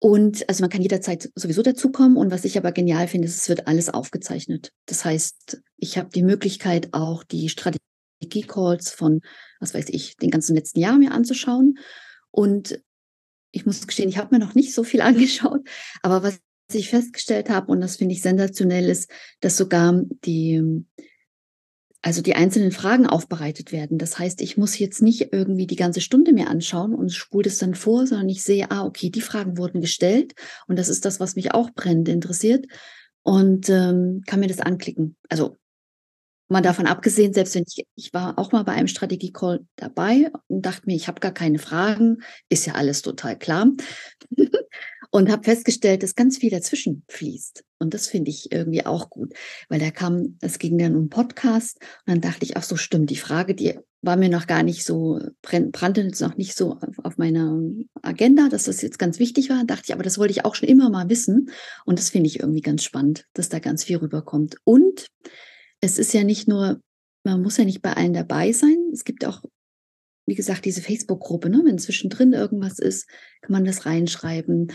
[0.00, 2.16] Und also man kann jederzeit sowieso dazukommen.
[2.16, 4.72] Und was ich aber genial finde, ist, es wird alles aufgezeichnet.
[4.86, 9.22] Das heißt, ich habe die Möglichkeit, auch die Strategie-Calls von,
[9.58, 11.78] was weiß ich, den ganzen letzten Jahr mir anzuschauen.
[12.30, 12.80] Und
[13.50, 15.66] ich muss gestehen, ich habe mir noch nicht so viel angeschaut,
[16.02, 16.38] aber was
[16.72, 20.84] ich festgestellt habe, und das finde ich sensationell, ist, dass sogar die,
[22.02, 23.98] also die einzelnen Fragen aufbereitet werden.
[23.98, 27.58] Das heißt, ich muss jetzt nicht irgendwie die ganze Stunde mir anschauen und spule das
[27.58, 30.34] dann vor, sondern ich sehe, ah, okay, die Fragen wurden gestellt
[30.68, 32.66] und das ist das, was mich auch brennend interessiert
[33.22, 35.16] und ähm, kann mir das anklicken.
[35.28, 35.56] Also
[36.48, 40.62] mal davon abgesehen, selbst wenn ich, ich war auch mal bei einem Strategie-Call dabei und
[40.62, 43.66] dachte mir, ich habe gar keine Fragen, ist ja alles total klar.
[45.10, 47.64] und habe festgestellt, dass ganz viel dazwischen fließt.
[47.78, 49.32] Und das finde ich irgendwie auch gut,
[49.68, 53.10] weil da kam, es ging dann um Podcast und dann dachte ich, ach so stimmt,
[53.10, 57.18] die Frage, die war mir noch gar nicht so, brannte jetzt noch nicht so auf
[57.18, 57.60] meiner
[58.02, 59.64] Agenda, dass das jetzt ganz wichtig war.
[59.64, 61.50] Dachte ich, aber das wollte ich auch schon immer mal wissen.
[61.84, 64.56] Und das finde ich irgendwie ganz spannend, dass da ganz viel rüberkommt.
[64.64, 65.08] Und
[65.80, 66.80] es ist ja nicht nur,
[67.24, 68.76] man muss ja nicht bei allen dabei sein.
[68.92, 69.42] Es gibt auch
[70.28, 71.62] wie gesagt, diese Facebook-Gruppe, ne?
[71.64, 73.08] wenn zwischendrin irgendwas ist,
[73.40, 74.72] kann man das reinschreiben.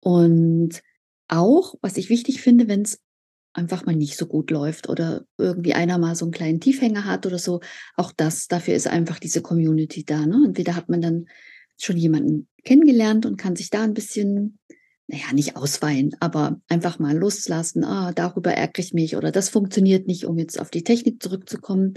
[0.00, 0.82] Und
[1.28, 3.00] auch, was ich wichtig finde, wenn es
[3.52, 7.24] einfach mal nicht so gut läuft oder irgendwie einer mal so einen kleinen Tiefhänger hat
[7.24, 7.60] oder so,
[7.96, 10.26] auch das, dafür ist einfach diese Community da.
[10.26, 10.42] Ne?
[10.44, 11.26] Entweder hat man dann
[11.78, 14.58] schon jemanden kennengelernt und kann sich da ein bisschen,
[15.06, 20.06] naja, nicht ausweinen, aber einfach mal loslassen, ah, darüber ärgere ich mich oder das funktioniert
[20.06, 21.94] nicht, um jetzt auf die Technik zurückzukommen.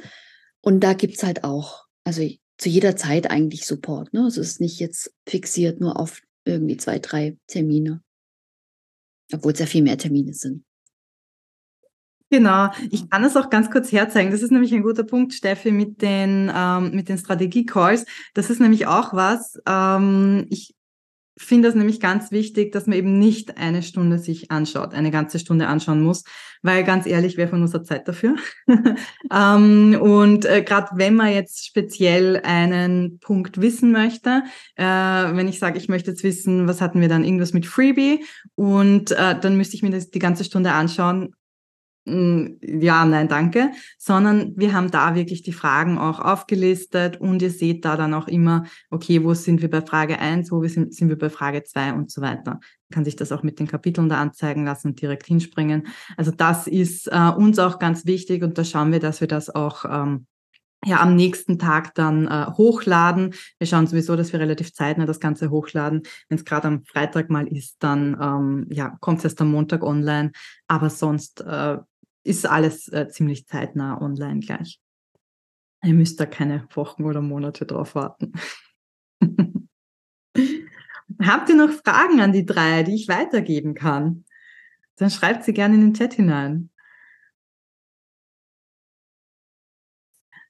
[0.61, 2.21] Und da gibt's halt auch, also
[2.57, 4.13] zu jeder Zeit eigentlich Support.
[4.13, 4.23] Ne?
[4.23, 8.01] Also es ist nicht jetzt fixiert nur auf irgendwie zwei, drei Termine.
[9.33, 10.63] Obwohl es ja viel mehr Termine sind.
[12.29, 14.31] Genau, ich kann es auch ganz kurz herzeigen.
[14.31, 18.05] Das ist nämlich ein guter Punkt, Steffi, mit den, ähm, mit den Strategie-Calls.
[18.33, 19.57] Das ist nämlich auch was.
[19.65, 20.75] Ähm, ich
[21.37, 25.39] finde das nämlich ganz wichtig, dass man eben nicht eine Stunde sich anschaut, eine ganze
[25.39, 26.23] Stunde anschauen muss,
[26.61, 28.35] weil ganz ehrlich, wer von uns hat Zeit dafür?
[29.33, 34.43] ähm, und äh, gerade wenn man jetzt speziell einen Punkt wissen möchte,
[34.75, 38.23] äh, wenn ich sage, ich möchte jetzt wissen, was hatten wir dann, irgendwas mit Freebie
[38.55, 41.33] und äh, dann müsste ich mir das die ganze Stunde anschauen,
[42.07, 47.83] ja, nein, danke, sondern wir haben da wirklich die Fragen auch aufgelistet und ihr seht
[47.83, 51.17] da dann auch immer, okay, wo sind wir bei Frage eins, wo sind, sind wir
[51.17, 52.61] bei Frage zwei und so weiter.
[52.91, 55.87] Kann sich das auch mit den Kapiteln da anzeigen lassen und direkt hinspringen.
[56.15, 59.53] Also das ist äh, uns auch ganz wichtig und da schauen wir, dass wir das
[59.53, 60.27] auch ähm,
[60.85, 63.33] ja am nächsten Tag dann äh, hochladen.
[63.57, 66.03] Wir schauen sowieso, dass wir relativ zeitnah das Ganze hochladen.
[66.29, 69.83] Wenn es gerade am Freitag mal ist, dann ähm, ja, kommt es erst am Montag
[69.83, 70.31] online.
[70.67, 71.77] Aber sonst äh,
[72.27, 74.79] ist alles äh, ziemlich zeitnah online gleich.
[75.83, 78.33] Ihr müsst da keine Wochen oder Monate drauf warten.
[81.21, 84.25] Habt ihr noch Fragen an die drei, die ich weitergeben kann?
[84.97, 86.69] Dann schreibt sie gerne in den Chat hinein.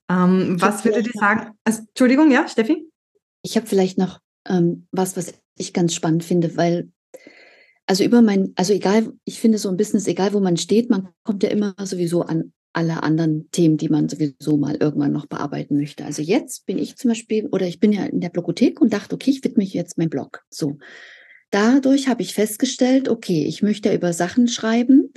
[0.10, 1.52] Ähm, was würdet ihr sagen?
[1.64, 2.90] Also, Entschuldigung, ja, Steffi?
[3.42, 6.92] Ich habe vielleicht noch ähm, was, was ich ganz spannend finde, weil
[7.88, 11.10] also über mein, also egal, ich finde so ein Business, egal wo man steht, man
[11.24, 15.78] kommt ja immer sowieso an alle anderen Themen, die man sowieso mal irgendwann noch bearbeiten
[15.78, 16.06] möchte.
[16.06, 19.16] Also jetzt bin ich zum Beispiel, oder ich bin ja in der Blogothek und dachte,
[19.16, 20.44] okay, ich widme mich jetzt meinem Blog.
[20.52, 20.78] So.
[21.50, 25.12] Dadurch habe ich festgestellt, okay, ich möchte über Sachen schreiben,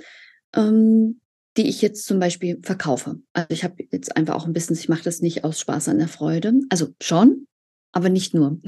[0.54, 1.20] ähm,
[1.56, 3.16] die ich jetzt zum Beispiel verkaufe.
[3.32, 5.98] Also ich habe jetzt einfach auch ein Business, ich mache das nicht aus Spaß an
[5.98, 6.54] der Freude.
[6.70, 7.46] Also schon,
[7.92, 8.60] aber nicht nur.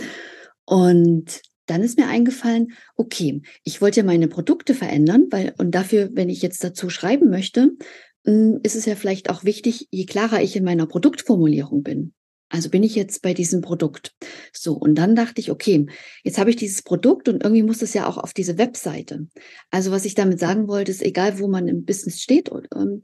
[0.66, 1.40] Und
[1.72, 6.28] dann ist mir eingefallen, okay, ich wollte ja meine Produkte verändern, weil, und dafür, wenn
[6.28, 7.72] ich jetzt dazu schreiben möchte,
[8.24, 12.12] hm, ist es ja vielleicht auch wichtig, je klarer ich in meiner Produktformulierung bin.
[12.50, 14.14] Also bin ich jetzt bei diesem Produkt.
[14.52, 15.86] So, und dann dachte ich, okay,
[16.22, 19.26] jetzt habe ich dieses Produkt und irgendwie muss es ja auch auf diese Webseite.
[19.70, 23.00] Also was ich damit sagen wollte, ist, egal wo man im Business steht, ähm,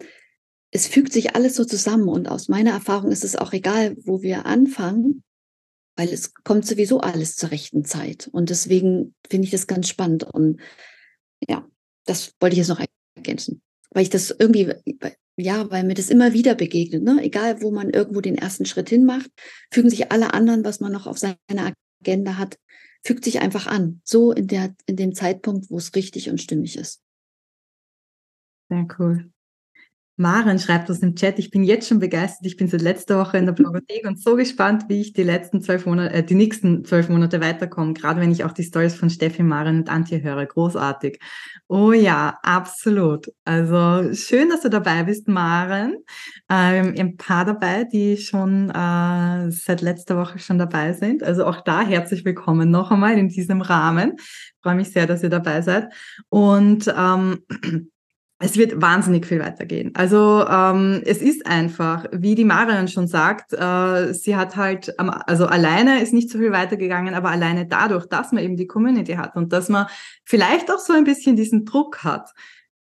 [0.71, 2.09] es fügt sich alles so zusammen.
[2.09, 5.25] Und aus meiner Erfahrung ist es auch egal, wo wir anfangen,
[5.99, 8.29] weil es kommt sowieso alles zur rechten Zeit.
[8.31, 10.23] Und deswegen finde ich das ganz spannend.
[10.23, 10.61] Und
[11.47, 11.69] ja,
[12.07, 12.81] das wollte ich jetzt noch
[13.17, 13.63] ergänzen.
[13.91, 14.73] Weil ich das irgendwie,
[15.37, 17.21] ja, weil mir das immer wieder begegnet, ne?
[17.21, 19.29] Egal, wo man irgendwo den ersten Schritt hin macht,
[19.73, 22.59] fügen sich alle anderen, was man noch auf seiner Agenda hat,
[23.05, 24.01] fügt sich einfach an.
[24.05, 27.03] So in der, in dem Zeitpunkt, wo es richtig und stimmig ist.
[28.69, 29.33] Sehr cool.
[30.19, 32.45] Maren schreibt uns im Chat, ich bin jetzt schon begeistert.
[32.45, 35.63] Ich bin seit letzter Woche in der Blogothek und so gespannt, wie ich die letzten
[35.63, 37.93] zwölf Monate, äh, die nächsten zwölf Monate weiterkomme.
[37.93, 40.45] Gerade wenn ich auch die Stories von Steffi, Maren und Antje höre.
[40.45, 41.21] Großartig.
[41.69, 43.33] Oh ja, absolut.
[43.45, 45.95] Also schön, dass du dabei bist, Maren.
[46.51, 51.23] Ähm, ein paar dabei, die schon äh, seit letzter Woche schon dabei sind.
[51.23, 54.17] Also auch da herzlich willkommen noch einmal in diesem Rahmen.
[54.65, 55.93] Freue mich sehr, dass ihr dabei seid.
[56.29, 57.39] Und ähm,
[58.41, 59.91] es wird wahnsinnig viel weitergehen.
[59.95, 65.47] Also ähm, es ist einfach, wie die Marion schon sagt, äh, sie hat halt, also
[65.47, 69.35] alleine ist nicht so viel weitergegangen, aber alleine dadurch, dass man eben die Community hat
[69.35, 69.87] und dass man
[70.25, 72.33] vielleicht auch so ein bisschen diesen Druck hat.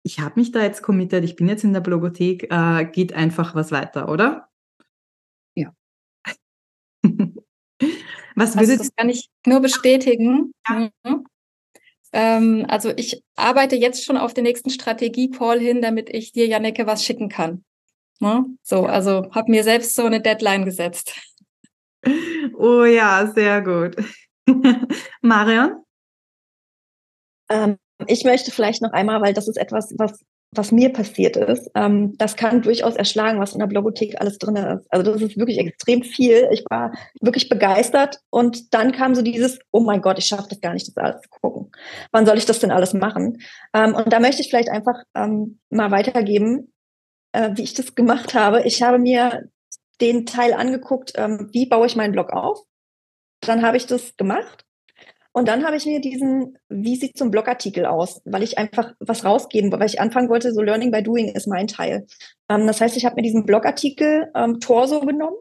[0.03, 3.55] Ich habe mich da jetzt committed, ich bin jetzt in der Blogothek, äh, geht einfach
[3.55, 4.49] was weiter, oder?
[5.55, 5.73] Ja.
[7.03, 10.53] was würde also das kann ich nur bestätigen.
[10.69, 10.91] Ja.
[11.03, 11.25] Mhm.
[12.17, 16.87] Ähm, also ich arbeite jetzt schon auf den nächsten Strategie-Call hin, damit ich dir, Janneke,
[16.87, 17.63] was schicken kann.
[18.21, 18.47] Ne?
[18.63, 21.15] So, also habe mir selbst so eine Deadline gesetzt.
[22.57, 23.97] Oh ja, sehr gut.
[25.21, 25.85] Marion?
[27.51, 27.77] Ähm,
[28.07, 30.25] ich möchte vielleicht noch einmal, weil das ist etwas, was
[30.57, 34.57] was mir passiert ist, ähm, das kann durchaus erschlagen, was in der Blogothek alles drin
[34.57, 34.87] ist.
[34.91, 36.49] Also das ist wirklich extrem viel.
[36.53, 40.61] Ich war wirklich begeistert und dann kam so dieses, oh mein Gott, ich schaffe das
[40.61, 41.73] gar nicht, das alles zu gucken.
[42.13, 43.39] Wann soll ich das denn alles machen?
[43.73, 46.73] Ähm, und da möchte ich vielleicht einfach ähm, mal weitergeben,
[47.33, 48.63] äh, wie ich das gemacht habe.
[48.65, 49.49] Ich habe mir
[50.01, 52.61] den Teil angeguckt, ähm, wie baue ich meinen Blog auf.
[53.41, 54.66] Dann habe ich das gemacht
[55.37, 58.95] und dann habe ich mir diesen, wie sieht so ein Blogartikel aus, weil ich einfach
[59.01, 62.07] was rausgeben, weil ich anfangen wollte, so Learning by Doing ist mein Teil.
[62.49, 65.37] Ähm, das heißt, ich habe mir diesen Blogartikel ähm, Torso genommen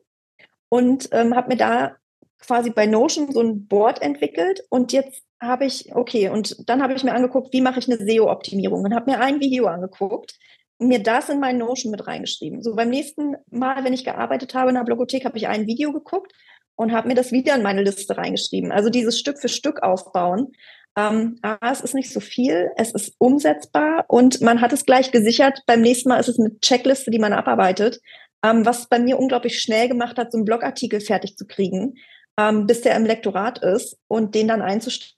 [0.67, 1.95] und ähm, habe mir da
[2.39, 6.93] quasi bei Notion so ein Board entwickelt und jetzt habe ich, okay, und dann habe
[6.93, 10.38] ich mir angeguckt, wie mache ich eine SEO-Optimierung und habe mir ein Video angeguckt,
[10.77, 12.62] mir das in meinen Notion mit reingeschrieben.
[12.62, 15.93] So beim nächsten Mal, wenn ich gearbeitet habe in der Blogothek, habe ich ein Video
[15.93, 16.34] geguckt
[16.75, 18.71] und habe mir das wieder in meine Liste reingeschrieben.
[18.71, 20.51] Also dieses Stück für Stück aufbauen.
[20.97, 25.61] Ähm, es ist nicht so viel, es ist umsetzbar und man hat es gleich gesichert.
[25.65, 27.99] Beim nächsten Mal ist es eine Checkliste, die man abarbeitet,
[28.43, 31.95] ähm, was bei mir unglaublich schnell gemacht hat, so einen Blogartikel fertig zu kriegen,
[32.38, 35.15] ähm, bis der im Lektorat ist und den dann einzustellen.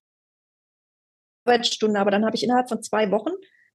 [1.45, 3.31] Aber dann habe ich innerhalb von zwei Wochen,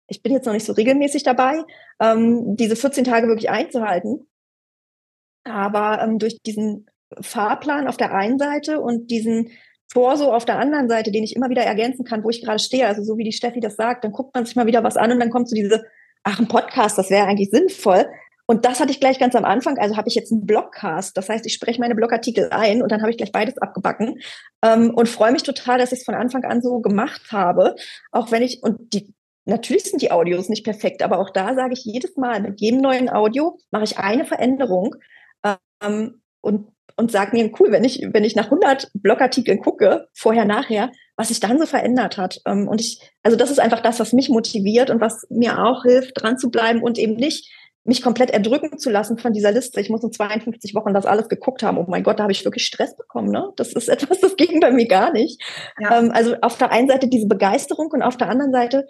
[0.08, 1.62] ich bin jetzt noch nicht so regelmäßig dabei,
[2.00, 4.28] ähm, diese 14 Tage wirklich einzuhalten.
[5.44, 6.86] Aber ähm, durch diesen
[7.20, 9.50] Fahrplan auf der einen Seite und diesen
[9.92, 12.86] Torso auf der anderen Seite, den ich immer wieder ergänzen kann, wo ich gerade stehe.
[12.86, 15.12] Also so wie die Steffi das sagt, dann guckt man sich mal wieder was an
[15.12, 15.84] und dann kommt so diese,
[16.22, 18.06] ach, ein Podcast, das wäre eigentlich sinnvoll.
[18.46, 19.78] Und das hatte ich gleich ganz am Anfang.
[19.78, 21.16] Also habe ich jetzt einen Blogcast.
[21.16, 24.20] Das heißt, ich spreche meine Blogartikel ein und dann habe ich gleich beides abgebacken
[24.62, 27.76] ähm, und freue mich total, dass ich es von Anfang an so gemacht habe.
[28.10, 31.74] Auch wenn ich, und die, natürlich sind die Audios nicht perfekt, aber auch da sage
[31.74, 34.96] ich jedes Mal, mit jedem neuen Audio mache ich eine Veränderung.
[35.82, 40.44] Ähm, und und sage mir, cool, wenn ich, wenn ich nach 100 Blogartikeln gucke, vorher,
[40.44, 42.40] nachher, was sich dann so verändert hat.
[42.46, 45.82] Ähm, und ich, also das ist einfach das, was mich motiviert und was mir auch
[45.82, 47.50] hilft, dran zu bleiben und eben nicht
[47.84, 49.80] mich komplett erdrücken zu lassen von dieser Liste.
[49.80, 51.78] Ich muss in 52 Wochen das alles geguckt haben.
[51.78, 53.30] Oh mein Gott, da habe ich wirklich Stress bekommen.
[53.30, 53.52] Ne?
[53.56, 55.42] Das ist etwas, das ging bei mir gar nicht.
[55.80, 55.98] Ja.
[55.98, 58.86] Ähm, also auf der einen Seite diese Begeisterung und auf der anderen Seite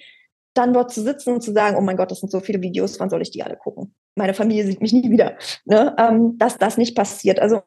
[0.54, 3.00] dann dort zu sitzen und zu sagen, oh mein Gott, das sind so viele Videos,
[3.00, 3.94] wann soll ich die alle gucken?
[4.14, 5.36] Meine Familie sieht mich nie wieder.
[5.64, 5.94] Ne?
[5.98, 7.40] Ähm, dass das nicht passiert.
[7.40, 7.62] Also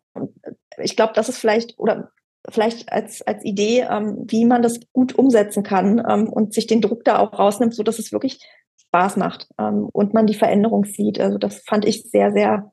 [0.78, 2.12] ich glaube, das ist vielleicht oder
[2.50, 6.82] vielleicht als, als Idee, ähm, wie man das gut umsetzen kann ähm, und sich den
[6.82, 8.40] Druck da auch rausnimmt, so dass es wirklich
[8.78, 11.20] Spaß macht ähm, und man die Veränderung sieht.
[11.20, 12.72] Also das fand ich sehr, sehr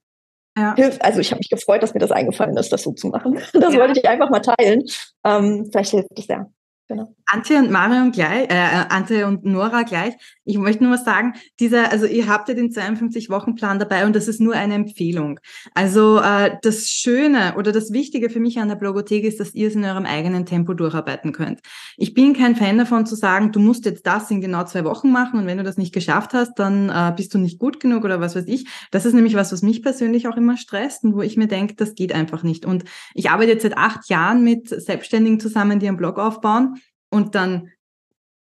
[0.56, 0.74] ja.
[0.74, 1.02] hilft.
[1.02, 3.40] Also ich habe mich gefreut, dass mir das eingefallen ist, das so zu machen.
[3.52, 3.80] Das ja.
[3.80, 4.84] wollte ich einfach mal teilen.
[5.24, 6.50] Ähm, vielleicht hilft es sehr.
[6.92, 7.14] Genau.
[7.24, 10.12] Antje und Marion gleich, äh, Antje und Nora gleich.
[10.44, 11.32] Ich möchte nur was sagen.
[11.58, 15.40] Dieser, also ihr habt ja den 52-Wochen-Plan dabei und das ist nur eine Empfehlung.
[15.72, 19.68] Also äh, das Schöne oder das Wichtige für mich an der Blogothek ist, dass ihr
[19.68, 21.60] es in eurem eigenen Tempo durcharbeiten könnt.
[21.96, 25.10] Ich bin kein Fan davon zu sagen, du musst jetzt das in genau zwei Wochen
[25.10, 28.04] machen und wenn du das nicht geschafft hast, dann äh, bist du nicht gut genug
[28.04, 28.66] oder was weiß ich.
[28.90, 31.76] Das ist nämlich was, was mich persönlich auch immer stresst und wo ich mir denke,
[31.76, 32.66] das geht einfach nicht.
[32.66, 36.76] Und ich arbeite jetzt seit acht Jahren mit Selbstständigen zusammen, die einen Blog aufbauen
[37.12, 37.70] und dann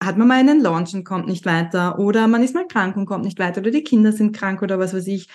[0.01, 3.05] hat man mal einen Launch und kommt nicht weiter oder man ist mal krank und
[3.05, 5.27] kommt nicht weiter oder die Kinder sind krank oder was weiß ich.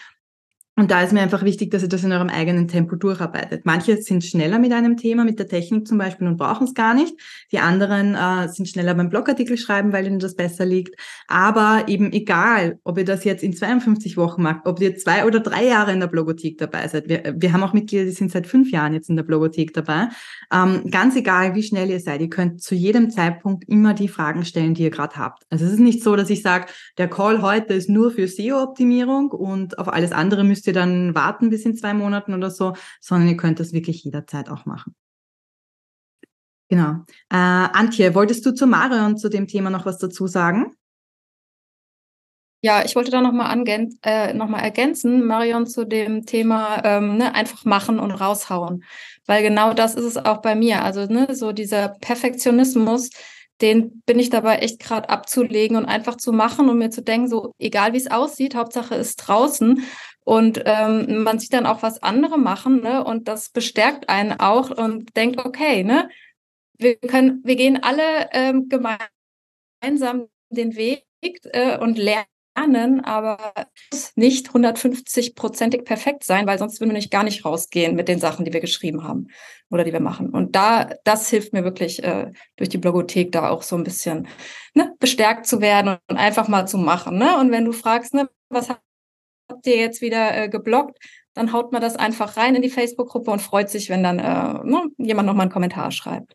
[0.78, 3.64] Und da ist mir einfach wichtig, dass ihr das in eurem eigenen Tempo durcharbeitet.
[3.64, 6.92] Manche sind schneller mit einem Thema, mit der Technik zum Beispiel und brauchen es gar
[6.92, 7.14] nicht.
[7.50, 10.94] Die anderen äh, sind schneller beim Blogartikel schreiben, weil ihnen das besser liegt.
[11.28, 15.40] Aber eben egal, ob ihr das jetzt in 52 Wochen macht, ob ihr zwei oder
[15.40, 17.08] drei Jahre in der Blogothek dabei seid.
[17.08, 20.08] Wir, wir haben auch Mitglieder, die sind seit fünf Jahren jetzt in der Blogothek dabei.
[20.52, 24.44] Ähm, ganz egal, wie schnell ihr seid, ihr könnt zu jedem Zeitpunkt immer die Fragen
[24.44, 25.42] stellen, die ihr gerade habt.
[25.48, 26.66] Also es ist nicht so, dass ich sage,
[26.98, 31.50] der Call heute ist nur für SEO-Optimierung und auf alles andere müsst ihr dann warten
[31.50, 34.94] bis in zwei Monaten oder so, sondern ihr könnt das wirklich jederzeit auch machen.
[36.68, 37.04] Genau.
[37.30, 40.74] Äh, Antje, wolltest du zu Marion zu dem Thema noch was dazu sagen?
[42.62, 43.56] Ja, ich wollte da nochmal
[44.02, 48.82] äh, noch ergänzen, Marion, zu dem Thema ähm, ne, einfach machen und raushauen.
[49.26, 50.82] Weil genau das ist es auch bei mir.
[50.82, 53.10] Also ne, so dieser Perfektionismus,
[53.60, 57.28] den bin ich dabei echt gerade abzulegen und einfach zu machen und mir zu denken,
[57.28, 59.84] so egal wie es aussieht, Hauptsache ist draußen.
[60.26, 63.04] Und ähm, man sieht dann auch, was andere machen, ne?
[63.04, 66.08] Und das bestärkt einen auch und denkt, okay, ne,
[66.78, 73.38] wir können, wir gehen alle ähm, gemeinsam den Weg äh, und lernen aber
[74.16, 78.44] nicht 150-prozentig perfekt sein, weil sonst würden wir nicht gar nicht rausgehen mit den Sachen,
[78.44, 79.28] die wir geschrieben haben
[79.70, 80.30] oder die wir machen.
[80.30, 84.26] Und da, das hilft mir wirklich äh, durch die Blogothek da auch so ein bisschen
[84.74, 87.16] ne, bestärkt zu werden und einfach mal zu machen.
[87.16, 87.38] Ne?
[87.38, 88.70] Und wenn du fragst, ne, was
[89.48, 90.98] habt ihr jetzt wieder äh, geblockt,
[91.34, 94.66] dann haut man das einfach rein in die Facebook-Gruppe und freut sich, wenn dann äh,
[94.66, 96.34] ne, jemand nochmal einen Kommentar schreibt.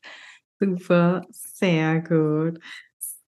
[0.60, 2.60] Super, sehr gut.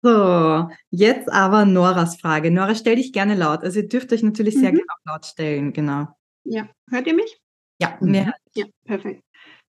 [0.02, 2.50] So, jetzt aber Noras Frage.
[2.50, 3.62] Nora, stell dich gerne laut.
[3.62, 4.76] Also ihr dürft euch natürlich sehr mhm.
[4.76, 6.08] gerne auch laut stellen, genau.
[6.44, 7.40] Ja, hört ihr mich?
[7.80, 8.26] Ja, mehr.
[8.26, 8.32] Mhm.
[8.54, 9.22] Ja, perfekt.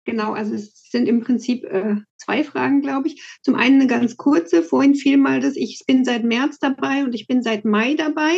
[0.07, 3.23] Genau, also es sind im Prinzip äh, zwei Fragen, glaube ich.
[3.43, 4.63] Zum einen eine ganz kurze.
[4.63, 8.35] Vorhin fiel mal das, ich bin seit März dabei und ich bin seit Mai dabei.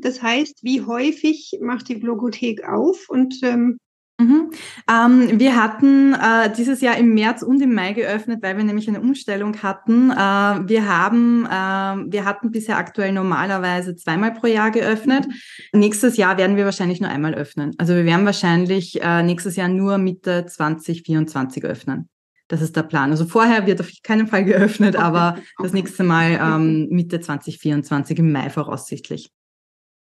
[0.00, 3.78] Das heißt, wie häufig macht die Blogothek auf und ähm,
[4.20, 4.50] Mhm.
[4.90, 8.88] Ähm, wir hatten äh, dieses Jahr im März und im Mai geöffnet, weil wir nämlich
[8.88, 10.10] eine Umstellung hatten.
[10.10, 15.28] Äh, wir haben, äh, wir hatten bisher aktuell normalerweise zweimal pro Jahr geöffnet.
[15.72, 17.76] Nächstes Jahr werden wir wahrscheinlich nur einmal öffnen.
[17.78, 22.08] Also wir werden wahrscheinlich äh, nächstes Jahr nur Mitte 2024 öffnen.
[22.48, 23.12] Das ist der Plan.
[23.12, 28.32] Also vorher wird auf keinen Fall geöffnet, aber das nächste Mal ähm, Mitte 2024 im
[28.32, 29.30] Mai voraussichtlich.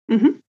[0.08, 0.42] Mhm.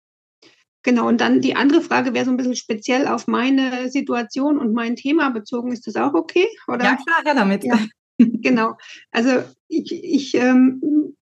[0.84, 4.72] Genau, und dann die andere Frage wäre so ein bisschen speziell auf meine Situation und
[4.72, 5.72] mein Thema bezogen.
[5.72, 6.46] Ist das auch okay?
[6.66, 6.84] Oder?
[6.84, 7.64] Ja, klar, ja, damit.
[7.64, 7.78] Ja,
[8.18, 8.76] genau.
[9.12, 11.14] Also ich, ich ähm,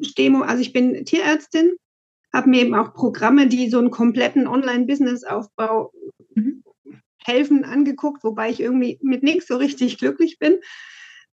[0.00, 1.72] stehe, also ich bin Tierärztin,
[2.32, 5.92] habe mir eben auch Programme, die so einen kompletten Online-Business-Aufbau
[6.36, 6.62] mhm.
[7.24, 10.58] helfen, angeguckt, wobei ich irgendwie mit nichts so richtig glücklich bin.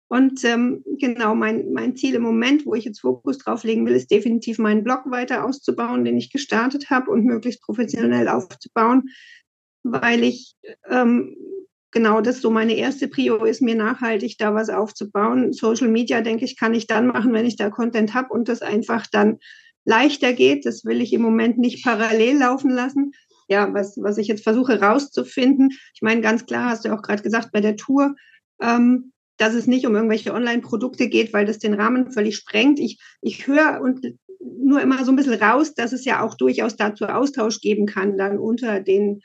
[0.08, 3.94] Und ähm, genau, mein, mein Ziel im Moment, wo ich jetzt Fokus drauf legen will,
[3.94, 9.08] ist definitiv meinen Blog weiter auszubauen, den ich gestartet habe und möglichst professionell aufzubauen,
[9.82, 10.54] weil ich
[10.88, 11.36] ähm,
[11.90, 15.52] genau das so meine erste Prio ist, mir nachhaltig da was aufzubauen.
[15.52, 18.62] Social Media, denke ich, kann ich dann machen, wenn ich da Content habe und das
[18.62, 19.38] einfach dann
[19.84, 20.66] leichter geht.
[20.66, 23.12] Das will ich im Moment nicht parallel laufen lassen.
[23.48, 25.70] Ja, was, was ich jetzt versuche rauszufinden.
[25.94, 28.14] Ich meine, ganz klar hast du auch gerade gesagt, bei der Tour,
[28.60, 32.78] ähm, dass es nicht um irgendwelche Online-Produkte geht, weil das den Rahmen völlig sprengt.
[32.78, 36.76] Ich, ich höre und nur immer so ein bisschen raus, dass es ja auch durchaus
[36.76, 39.22] dazu Austausch geben kann, dann unter den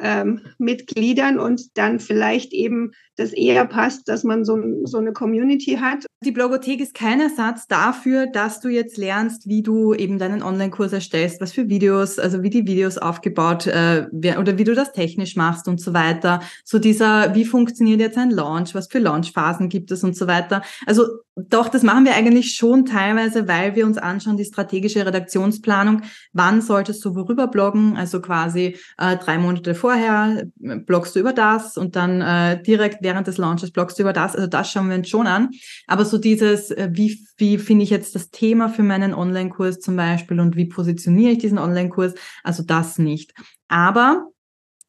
[0.00, 5.78] ähm, Mitgliedern und dann vielleicht eben das eher passt, dass man so, so eine Community
[5.80, 6.04] hat.
[6.24, 10.92] Die Blogothek ist kein Ersatz dafür, dass du jetzt lernst, wie du eben deinen Online-Kurs
[10.92, 14.06] erstellst, was für Videos, also wie die Videos aufgebaut äh,
[14.38, 16.40] oder wie du das technisch machst und so weiter.
[16.64, 20.62] So dieser, wie funktioniert jetzt ein Launch, was für Launchphasen gibt es und so weiter.
[20.86, 21.04] Also
[21.38, 26.00] doch, das machen wir eigentlich schon teilweise, weil wir uns anschauen, die strategische Redaktionsplanung.
[26.32, 27.94] Wann solltest du worüber bloggen?
[27.94, 33.26] Also quasi äh, drei Monate vorher bloggst du über das und dann äh, direkt während
[33.26, 34.34] des Launches bloggst du über das.
[34.34, 35.50] Also das schauen wir uns schon an.
[35.86, 39.94] Aber so dieses, äh, wie, wie finde ich jetzt das Thema für meinen Online-Kurs zum
[39.96, 42.14] Beispiel und wie positioniere ich diesen Online-Kurs?
[42.44, 43.34] Also das nicht.
[43.68, 44.28] Aber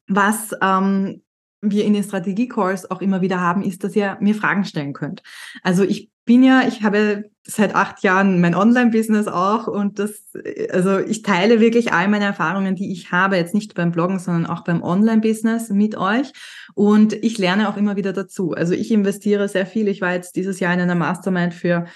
[0.06, 1.20] was ähm,
[1.60, 5.22] wir in den Strategie-Calls auch immer wieder haben, ist, dass ihr mir Fragen stellen könnt.
[5.62, 10.30] Also ich bin ja, ich habe seit acht Jahren mein Online-Business auch und das,
[10.70, 14.44] also ich teile wirklich all meine Erfahrungen, die ich habe, jetzt nicht beim Bloggen, sondern
[14.44, 16.32] auch beim Online-Business mit euch
[16.74, 18.52] und ich lerne auch immer wieder dazu.
[18.52, 19.88] Also ich investiere sehr viel.
[19.88, 21.86] Ich war jetzt dieses Jahr in einer Mastermind für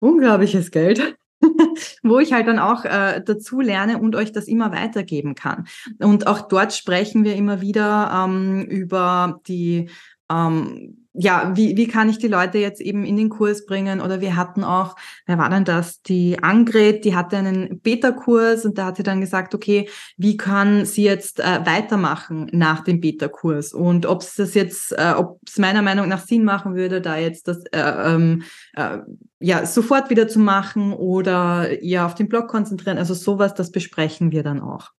[0.00, 1.16] unglaubliches Geld.
[2.02, 5.66] wo ich halt dann auch äh, dazu lerne und euch das immer weitergeben kann.
[5.98, 9.88] Und auch dort sprechen wir immer wieder ähm, über die
[10.30, 14.00] ähm, ja, wie, wie kann ich die Leute jetzt eben in den Kurs bringen?
[14.00, 14.96] Oder wir hatten auch,
[15.26, 16.02] wer war denn das?
[16.02, 20.84] Die Angret, die hatte einen Beta-Kurs und da hat sie dann gesagt, okay, wie kann
[20.84, 23.72] sie jetzt äh, weitermachen nach dem Beta-Kurs?
[23.72, 27.16] Und ob es das jetzt, äh, ob es meiner Meinung nach Sinn machen würde, da
[27.16, 28.42] jetzt das äh, ähm,
[28.74, 28.98] äh,
[29.38, 32.98] ja sofort wieder zu machen oder eher auf den Blog konzentrieren.
[32.98, 34.90] Also sowas, das besprechen wir dann auch.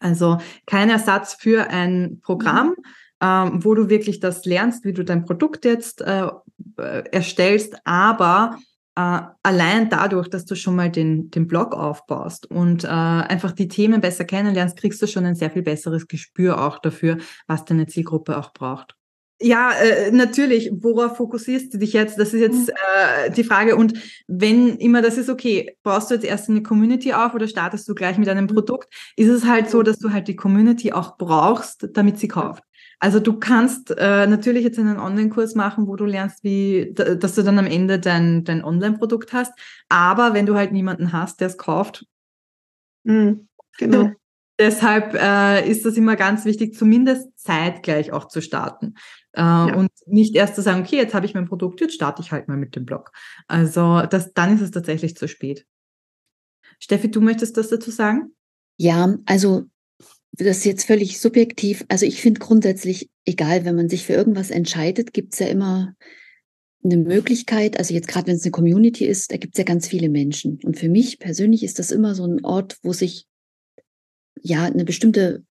[0.00, 2.74] Also kein Ersatz für ein Programm.
[3.20, 6.28] Mhm ähm, wo du wirklich das lernst, wie du dein Produkt jetzt äh,
[6.78, 8.58] äh, erstellst, aber
[8.96, 13.68] äh, allein dadurch, dass du schon mal den, den Blog aufbaust und äh, einfach die
[13.68, 17.86] Themen besser kennenlernst, kriegst du schon ein sehr viel besseres Gespür auch dafür, was deine
[17.86, 18.96] Zielgruppe auch braucht.
[19.42, 20.70] Ja, äh, natürlich.
[20.70, 22.18] Worauf fokussierst du dich jetzt?
[22.18, 22.74] Das ist jetzt mhm.
[23.24, 23.74] äh, die Frage.
[23.74, 23.94] Und
[24.28, 27.94] wenn immer das ist, okay, baust du jetzt erst eine Community auf oder startest du
[27.94, 28.54] gleich mit einem mhm.
[28.54, 32.62] Produkt, ist es halt so, dass du halt die Community auch brauchst, damit sie kauft.
[33.00, 37.42] Also du kannst äh, natürlich jetzt einen Online-Kurs machen, wo du lernst, wie, dass du
[37.42, 39.52] dann am Ende dein, dein Online-Produkt hast.
[39.88, 42.06] Aber wenn du halt niemanden hast, der es kauft,
[43.04, 43.48] mhm,
[43.78, 44.10] genau.
[44.60, 48.94] deshalb äh, ist das immer ganz wichtig, zumindest zeitgleich auch zu starten.
[49.32, 49.74] Äh, ja.
[49.74, 52.48] Und nicht erst zu sagen, okay, jetzt habe ich mein Produkt, jetzt starte ich halt
[52.48, 53.12] mal mit dem Blog.
[53.48, 55.66] Also das, dann ist es tatsächlich zu spät.
[56.78, 58.34] Steffi, du möchtest das dazu sagen?
[58.76, 59.64] Ja, also
[60.32, 61.84] das ist jetzt völlig subjektiv.
[61.88, 65.94] Also ich finde grundsätzlich, egal, wenn man sich für irgendwas entscheidet, gibt es ja immer
[66.82, 69.86] eine Möglichkeit, also jetzt gerade wenn es eine Community ist, da gibt es ja ganz
[69.86, 70.58] viele Menschen.
[70.64, 73.26] Und für mich persönlich ist das immer so ein Ort, wo sich
[74.40, 75.44] ja eine bestimmte,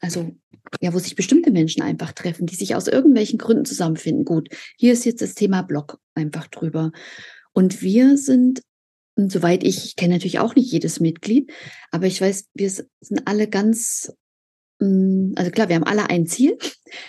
[0.00, 0.32] also
[0.80, 4.24] ja, wo sich bestimmte Menschen einfach treffen, die sich aus irgendwelchen Gründen zusammenfinden.
[4.24, 6.90] Gut, hier ist jetzt das Thema Blog einfach drüber.
[7.52, 8.62] Und wir sind
[9.16, 11.52] und soweit ich, ich kenne natürlich auch nicht jedes Mitglied,
[11.90, 14.12] aber ich weiß, wir sind alle ganz,
[14.80, 16.56] mm, also klar, wir haben alle ein Ziel,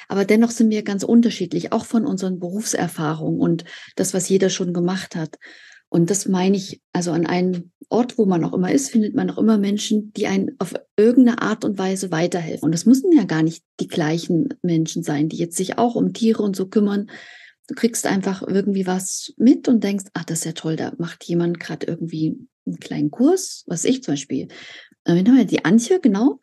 [0.08, 3.64] aber dennoch sind wir ganz unterschiedlich, auch von unseren Berufserfahrungen und
[3.96, 5.38] das, was jeder schon gemacht hat.
[5.90, 9.30] Und das meine ich, also an einem Ort, wo man auch immer ist, findet man
[9.30, 12.66] auch immer Menschen, die einen auf irgendeine Art und Weise weiterhelfen.
[12.66, 16.12] Und es müssen ja gar nicht die gleichen Menschen sein, die jetzt sich auch um
[16.12, 17.12] Tiere und so kümmern,
[17.68, 21.24] Du kriegst einfach irgendwie was mit und denkst, ach, das ist ja toll, da macht
[21.24, 24.48] jemand gerade irgendwie einen kleinen Kurs, was ich zum Beispiel.
[25.06, 26.40] Äh, wir haben ja die Antje, genau,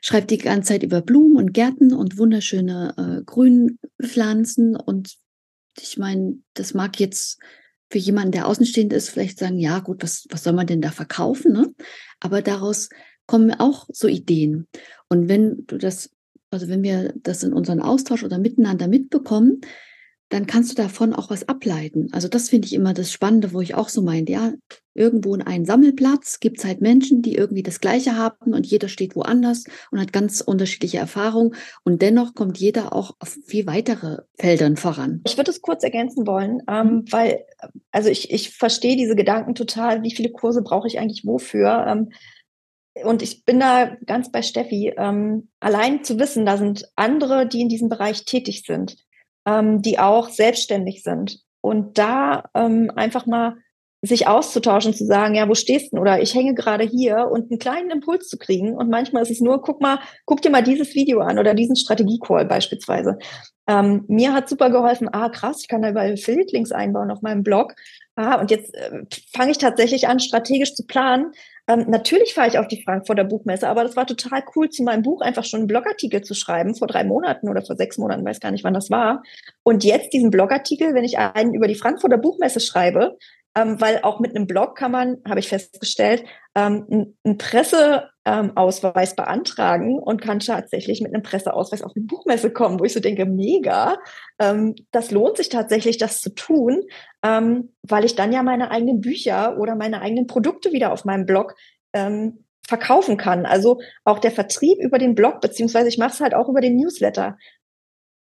[0.00, 4.76] schreibt die ganze Zeit über Blumen und Gärten und wunderschöne äh, Grünpflanzen.
[4.76, 5.16] Und
[5.80, 7.38] ich meine, das mag jetzt
[7.90, 10.90] für jemanden, der außenstehend ist, vielleicht sagen, ja gut, was, was soll man denn da
[10.90, 11.52] verkaufen?
[11.52, 11.74] Ne?
[12.20, 12.90] Aber daraus
[13.26, 14.66] kommen auch so Ideen.
[15.08, 16.10] Und wenn du das,
[16.50, 19.60] also wenn wir das in unseren Austausch oder miteinander mitbekommen,
[20.28, 22.08] dann kannst du davon auch was ableiten.
[22.12, 24.52] Also das finde ich immer das Spannende, wo ich auch so meine, ja,
[24.94, 28.88] irgendwo in einem Sammelplatz gibt es halt Menschen, die irgendwie das Gleiche haben und jeder
[28.88, 31.54] steht woanders und hat ganz unterschiedliche Erfahrungen
[31.84, 35.22] und dennoch kommt jeder auch auf viel weitere Feldern voran.
[35.24, 37.04] Ich würde es kurz ergänzen wollen, ähm, mhm.
[37.12, 37.44] weil,
[37.92, 41.86] also ich, ich verstehe diese Gedanken total, wie viele Kurse brauche ich eigentlich wofür?
[41.86, 42.10] Ähm,
[43.04, 44.92] und ich bin da ganz bei Steffi.
[44.96, 48.96] Ähm, allein zu wissen, da sind andere, die in diesem Bereich tätig sind
[49.48, 51.40] ähm, die auch selbstständig sind.
[51.60, 53.56] Und da ähm, einfach mal
[54.00, 55.98] sich auszutauschen, zu sagen, ja, wo stehst du?
[55.98, 58.76] Oder ich hänge gerade hier und einen kleinen Impuls zu kriegen.
[58.76, 61.74] Und manchmal ist es nur, guck mal, guck dir mal dieses Video an oder diesen
[61.74, 63.18] Strategie-Call beispielsweise.
[63.66, 67.42] Ähm, mir hat super geholfen, ah, krass, ich kann da über Affiliate-Links einbauen auf meinem
[67.42, 67.74] Blog.
[68.14, 69.02] Ah, und jetzt äh,
[69.34, 71.32] fange ich tatsächlich an, strategisch zu planen,
[71.68, 75.02] ähm, natürlich fahre ich auf die Frankfurter Buchmesse, aber das war total cool, zu meinem
[75.02, 78.40] Buch einfach schon einen Blogartikel zu schreiben, vor drei Monaten oder vor sechs Monaten, weiß
[78.40, 79.22] gar nicht, wann das war.
[79.62, 83.18] Und jetzt diesen Blogartikel, wenn ich einen über die Frankfurter Buchmesse schreibe,
[83.54, 86.24] ähm, weil auch mit einem Blog kann man, habe ich festgestellt,
[86.54, 92.78] ähm, einen Presseausweis ähm, beantragen und kann tatsächlich mit einem Presseausweis auf die Buchmesse kommen,
[92.78, 93.96] wo ich so denke, mega,
[94.38, 96.82] ähm, das lohnt sich tatsächlich, das zu tun,
[97.24, 101.26] ähm, weil ich dann ja meine eigenen Bücher oder meine eigenen Produkte wieder auf meinem
[101.26, 101.54] Blog
[101.92, 103.46] ähm, verkaufen kann.
[103.46, 106.76] Also auch der Vertrieb über den Blog, beziehungsweise ich mache es halt auch über den
[106.76, 107.38] Newsletter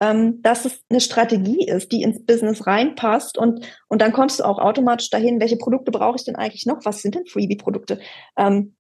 [0.01, 4.45] ähm, dass es eine Strategie ist, die ins Business reinpasst und, und dann kommst du
[4.45, 6.85] auch automatisch dahin, welche Produkte brauche ich denn eigentlich noch?
[6.85, 8.01] Was sind denn Freebie-Produkte?
[8.37, 8.75] Ähm,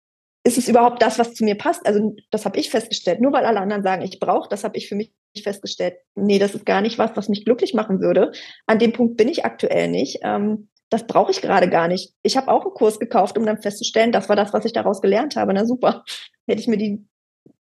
[0.47, 1.87] ist es überhaupt das, was zu mir passt?
[1.87, 3.21] Also das habe ich festgestellt.
[3.21, 5.13] Nur weil alle anderen sagen, ich brauche, das habe ich für mich
[5.43, 5.97] festgestellt.
[6.15, 8.33] Nee, das ist gar nicht was, was mich glücklich machen würde.
[8.67, 10.19] An dem Punkt bin ich aktuell nicht.
[10.23, 12.13] Ähm, das brauche ich gerade gar nicht.
[12.23, 15.01] Ich habe auch einen Kurs gekauft, um dann festzustellen, das war das, was ich daraus
[15.01, 15.55] gelernt habe.
[15.55, 16.05] Na super.
[16.47, 17.05] Hätte ich mir die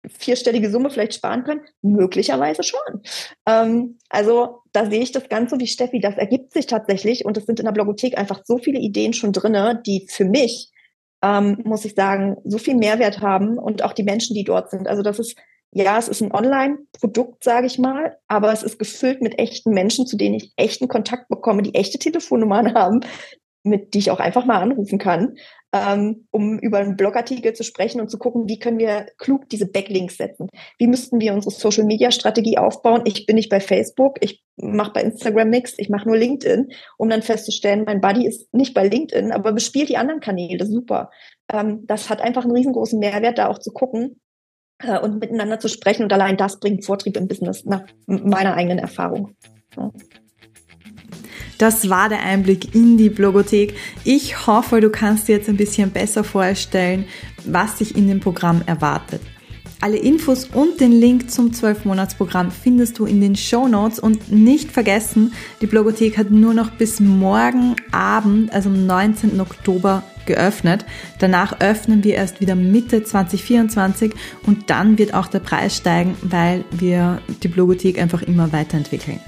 [0.09, 1.61] vierstellige Summe vielleicht sparen können?
[1.83, 3.03] Möglicherweise schon.
[3.47, 7.47] Ähm, also da sehe ich das Ganze wie Steffi, das ergibt sich tatsächlich und es
[7.47, 10.71] sind in der Blogothek einfach so viele Ideen schon drinne, die für mich,
[11.23, 14.89] ähm, muss ich sagen, so viel Mehrwert haben und auch die Menschen, die dort sind.
[14.89, 15.37] Also das ist,
[15.73, 20.07] ja, es ist ein Online-Produkt, sage ich mal, aber es ist gefüllt mit echten Menschen,
[20.07, 23.01] zu denen ich echten Kontakt bekomme, die echte Telefonnummern haben,
[23.63, 25.37] mit die ich auch einfach mal anrufen kann
[25.73, 29.67] ähm, um über einen Blogartikel zu sprechen und zu gucken, wie können wir klug diese
[29.67, 30.49] Backlinks setzen.
[30.79, 33.03] Wie müssten wir unsere Social-Media-Strategie aufbauen?
[33.07, 37.09] Ich bin nicht bei Facebook, ich mache bei Instagram nichts, ich mache nur LinkedIn, um
[37.09, 41.11] dann festzustellen, mein Buddy ist nicht bei LinkedIn, aber bespielt die anderen Kanäle, super.
[41.51, 44.21] Ähm, das hat einfach einen riesengroßen Mehrwert, da auch zu gucken,
[44.83, 46.03] äh, und miteinander zu sprechen.
[46.03, 49.35] Und allein das bringt Vortrieb im Business nach meiner eigenen Erfahrung.
[49.75, 49.91] Ja.
[51.63, 53.77] Das war der Einblick in die Blogothek.
[54.03, 57.05] Ich hoffe, du kannst dir jetzt ein bisschen besser vorstellen,
[57.45, 59.21] was dich in dem Programm erwartet.
[59.81, 64.73] Alle Infos und den Link zum 12-Monats-Programm findest du in den Show Notes und nicht
[64.73, 69.41] vergessen, die Blogothek hat nur noch bis morgen Abend, also am 19.
[69.41, 70.85] Oktober, geöffnet.
[71.21, 74.15] Danach öffnen wir erst wieder Mitte 2024
[74.49, 79.21] und dann wird auch der Preis steigen, weil wir die Blogothek einfach immer weiterentwickeln.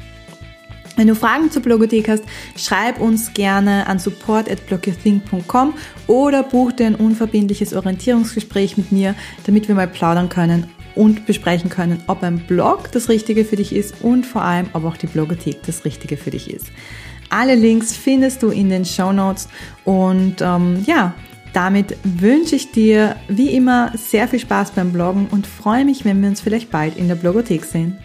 [0.97, 2.23] Wenn du Fragen zur Blogothek hast,
[2.57, 5.75] schreib uns gerne an support@blockyourthing.com
[6.07, 11.69] oder buch dir ein unverbindliches Orientierungsgespräch mit mir, damit wir mal plaudern können und besprechen
[11.69, 15.09] können, ob ein Blog das Richtige für dich ist und vor allem, ob auch die
[15.09, 16.67] Blogothek das Richtige für dich ist.
[17.29, 19.49] Alle Links findest du in den Show Notes
[19.85, 21.15] und ähm, ja,
[21.53, 26.21] damit wünsche ich dir wie immer sehr viel Spaß beim Bloggen und freue mich, wenn
[26.23, 27.99] wir uns vielleicht bald in der Blogothek sehen.